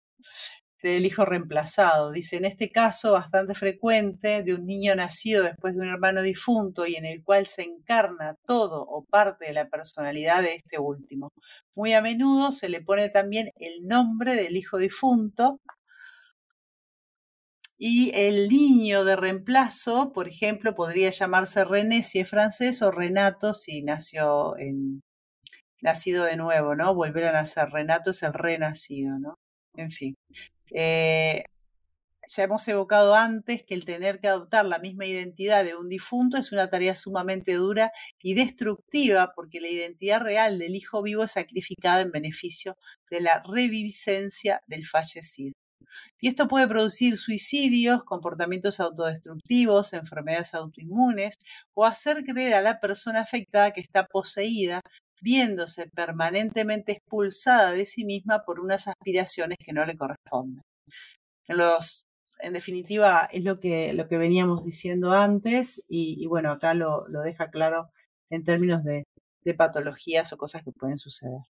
del 0.83 1.07
hijo 1.07 1.25
reemplazado. 1.25 2.11
Dice, 2.13 2.37
en 2.37 2.45
este 2.45 2.71
caso 2.71 3.13
bastante 3.13 3.55
frecuente 3.55 4.43
de 4.43 4.55
un 4.55 4.67
niño 4.67 4.95
nacido 4.95 5.45
después 5.45 5.75
de 5.75 5.81
un 5.81 5.89
hermano 5.89 6.23
difunto 6.23 6.87
y 6.87 6.97
en 6.97 7.07
el 7.07 7.23
cual 7.23 7.47
se 7.47 7.63
encarna 7.63 8.37
todo 8.47 8.83
o 8.83 9.05
parte 9.05 9.47
de 9.47 9.53
la 9.55 9.69
personalidad 9.69 10.43
de 10.43 10.55
este 10.55 10.79
último. 10.79 11.33
Muy 11.75 11.93
a 11.95 12.03
menudo 12.03 12.53
se 12.53 12.69
le 12.69 12.81
pone 12.83 13.09
también 13.09 13.51
el 13.57 13.87
nombre 13.87 14.35
del 14.35 14.57
hijo 14.57 14.79
difunto 14.79 15.61
y 17.79 18.13
el 18.15 18.49
niño 18.49 19.05
de 19.05 19.17
reemplazo, 19.17 20.13
por 20.13 20.29
ejemplo, 20.29 20.75
podría 20.75 21.11
llamarse 21.11 21.65
René 21.65 22.05
si 22.05 22.21
es 22.21 22.31
francés 22.31 22.81
o 22.83 22.93
Renato 22.93 23.55
si 23.55 23.83
nació 23.83 24.57
en 24.57 25.03
nacido 25.83 26.25
de 26.25 26.37
nuevo, 26.37 26.77
¿no? 26.77 26.95
Volver 26.95 27.25
a 27.27 27.33
nacer. 27.33 27.71
Renato 27.71 28.11
es 28.11 28.23
el 28.23 28.33
renacido, 28.35 29.19
¿no? 29.19 29.35
En 29.77 29.91
fin. 29.91 30.15
Eh, 30.75 31.45
ya 32.27 32.45
hemos 32.45 32.67
evocado 32.69 33.15
antes 33.15 33.63
que 33.65 33.75
el 33.75 33.85
tener 33.85 34.21
que 34.21 34.29
adoptar 34.29 34.65
la 34.65 34.79
misma 34.79 35.07
identidad 35.07 35.65
de 35.65 35.77
un 35.77 35.89
difunto 35.89 36.37
es 36.37 36.53
una 36.53 36.69
tarea 36.69 36.97
sumamente 36.97 37.55
dura 37.55 37.93
y 38.23 38.35
destructiva 38.35 39.33
porque 39.35 39.61
la 39.61 39.69
identidad 39.69 40.21
real 40.21 40.59
del 40.59 40.75
hijo 40.75 41.03
vivo 41.03 41.25
es 41.25 41.33
sacrificada 41.33 42.01
en 42.01 42.13
beneficio 42.13 42.77
de 43.11 43.21
la 43.21 43.43
reviviscencia 43.47 44.63
del 44.67 44.87
fallecido. 44.87 45.53
Y 46.21 46.29
esto 46.29 46.49
puede 46.49 46.69
producir 46.69 47.19
suicidios, 47.19 48.05
comportamientos 48.05 48.81
autodestructivos, 48.81 49.93
enfermedades 49.93 50.55
autoinmunes 50.55 51.37
o 51.75 51.85
hacer 51.85 52.25
creer 52.25 52.55
a 52.55 52.63
la 52.63 52.81
persona 52.81 53.21
afectada 53.21 53.73
que 53.73 53.81
está 53.81 54.07
poseída 54.07 54.81
viéndose 55.23 55.87
permanentemente 55.89 56.93
expulsada 56.93 57.73
de 57.73 57.87
sí 57.87 58.05
misma 58.05 58.45
por 58.45 58.61
unas 58.61 58.89
aspiraciones 58.89 59.57
que 59.65 59.73
no 59.73 59.87
le 59.87 59.97
corresponden. 59.97 60.63
En, 61.49 62.53
definitiva, 62.53 63.29
es 63.33 63.45
lo 63.45 63.61
que, 63.61 63.93
lo 63.93 64.09
que 64.09 64.19
veníamos 64.19 64.65
diciendo 64.65 65.13
antes 65.13 65.81
y, 65.89 66.27
bueno, 66.27 66.51
acá 66.51 66.75
lo, 66.75 67.07
lo, 67.09 67.23
deja 67.23 67.51
claro 67.51 67.91
en 68.31 68.43
términos 68.43 68.83
de, 68.83 69.05
de, 69.45 69.55
patologías 69.55 70.33
o 70.33 70.37
cosas 70.37 70.65
que 70.65 70.73
pueden 70.73 70.99
suceder. 70.99 71.43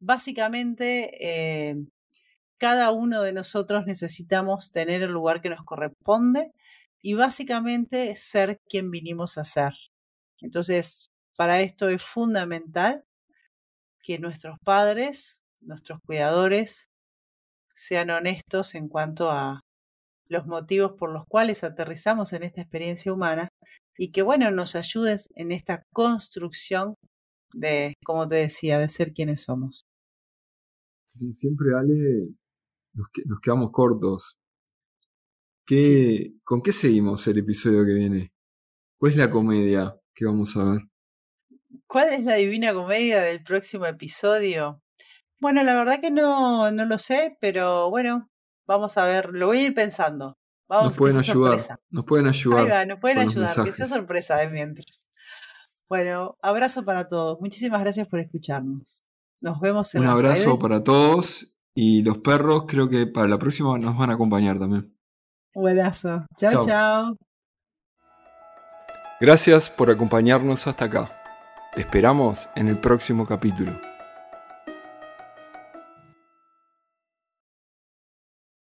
Básicamente, 0.00 1.10
eh, 1.20 1.76
cada 2.58 2.90
uno 2.90 3.22
de 3.22 3.32
nosotros 3.32 3.86
necesitamos 3.86 4.72
tener 4.72 5.02
el 5.02 5.12
lugar 5.12 5.40
que 5.40 5.50
nos 5.50 5.62
corresponde 5.62 6.50
y 7.02 7.14
básicamente 7.14 8.16
ser 8.16 8.58
quien 8.68 8.90
vinimos 8.90 9.38
a 9.38 9.44
ser. 9.44 9.74
Entonces, 10.40 11.06
para 11.36 11.60
esto 11.60 11.88
es 11.88 12.02
fundamental 12.02 13.04
que 14.02 14.18
nuestros 14.18 14.56
padres, 14.64 15.44
nuestros 15.60 15.98
cuidadores, 16.06 16.88
sean 17.68 18.10
honestos 18.10 18.74
en 18.74 18.88
cuanto 18.88 19.30
a 19.30 19.60
los 20.28 20.46
motivos 20.46 20.92
por 20.92 21.12
los 21.12 21.24
cuales 21.26 21.62
aterrizamos 21.62 22.32
en 22.32 22.42
esta 22.42 22.62
experiencia 22.62 23.12
humana 23.12 23.48
y 23.98 24.12
que, 24.12 24.22
bueno, 24.22 24.50
nos 24.50 24.74
ayudes 24.76 25.28
en 25.36 25.52
esta 25.52 25.82
construcción 25.92 26.94
de, 27.52 27.94
como 28.04 28.26
te 28.26 28.36
decía, 28.36 28.78
de 28.78 28.88
ser 28.88 29.12
quienes 29.12 29.42
somos. 29.42 29.84
Siempre, 31.34 31.68
Ale, 31.76 32.28
nos, 32.92 33.08
nos 33.24 33.40
quedamos 33.40 33.70
cortos. 33.72 34.36
¿Qué, 35.66 36.34
¿Con 36.44 36.62
qué 36.62 36.72
seguimos 36.72 37.26
el 37.26 37.38
episodio 37.38 37.84
que 37.84 37.94
viene? 37.94 38.32
¿Cuál 38.98 39.12
es 39.12 39.18
la 39.18 39.30
comedia 39.30 39.96
que 40.14 40.26
vamos 40.26 40.56
a 40.56 40.64
ver? 40.64 40.80
¿Cuál 41.86 42.12
es 42.12 42.24
la 42.24 42.34
divina 42.34 42.74
comedia 42.74 43.20
del 43.20 43.42
próximo 43.42 43.86
episodio? 43.86 44.82
Bueno, 45.40 45.62
la 45.62 45.74
verdad 45.74 46.00
que 46.00 46.10
no, 46.10 46.70
no 46.70 46.84
lo 46.84 46.98
sé, 46.98 47.36
pero 47.40 47.90
bueno, 47.90 48.30
vamos 48.66 48.96
a 48.96 49.04
ver, 49.04 49.30
lo 49.32 49.46
voy 49.46 49.58
a 49.58 49.62
ir 49.66 49.74
pensando. 49.74 50.36
Vamos, 50.68 50.86
nos 50.86 50.96
pueden 50.96 51.18
ayudar. 51.18 51.60
Nos 51.90 52.04
pueden 52.04 52.26
ayudar. 52.26 52.72
Ahí 52.72 52.86
nos 52.86 52.98
pueden 52.98 53.18
ayudar, 53.18 53.64
que 53.64 53.72
sea 53.72 53.86
sorpresa 53.86 54.36
de 54.36 54.48
mientras. 54.48 55.06
Bueno, 55.88 56.36
abrazo 56.42 56.84
para 56.84 57.06
todos. 57.06 57.38
Muchísimas 57.40 57.80
gracias 57.80 58.08
por 58.08 58.18
escucharnos. 58.18 59.04
Nos 59.42 59.60
vemos 59.60 59.94
en 59.94 60.02
Un 60.02 60.08
abrazo 60.08 60.56
para 60.56 60.82
todos 60.82 61.54
y 61.74 62.02
los 62.02 62.18
perros 62.18 62.64
creo 62.66 62.88
que 62.88 63.06
para 63.06 63.28
la 63.28 63.38
próxima 63.38 63.78
nos 63.78 63.96
van 63.96 64.10
a 64.10 64.14
acompañar 64.14 64.58
también. 64.58 64.96
Buenazo. 65.54 66.26
Chao, 66.36 66.66
chao. 66.66 67.16
Gracias 69.20 69.70
por 69.70 69.90
acompañarnos 69.90 70.66
hasta 70.66 70.86
acá. 70.86 71.15
Te 71.76 71.82
esperamos 71.82 72.48
en 72.54 72.68
el 72.68 72.78
próximo 72.78 73.26
capítulo. 73.26 73.78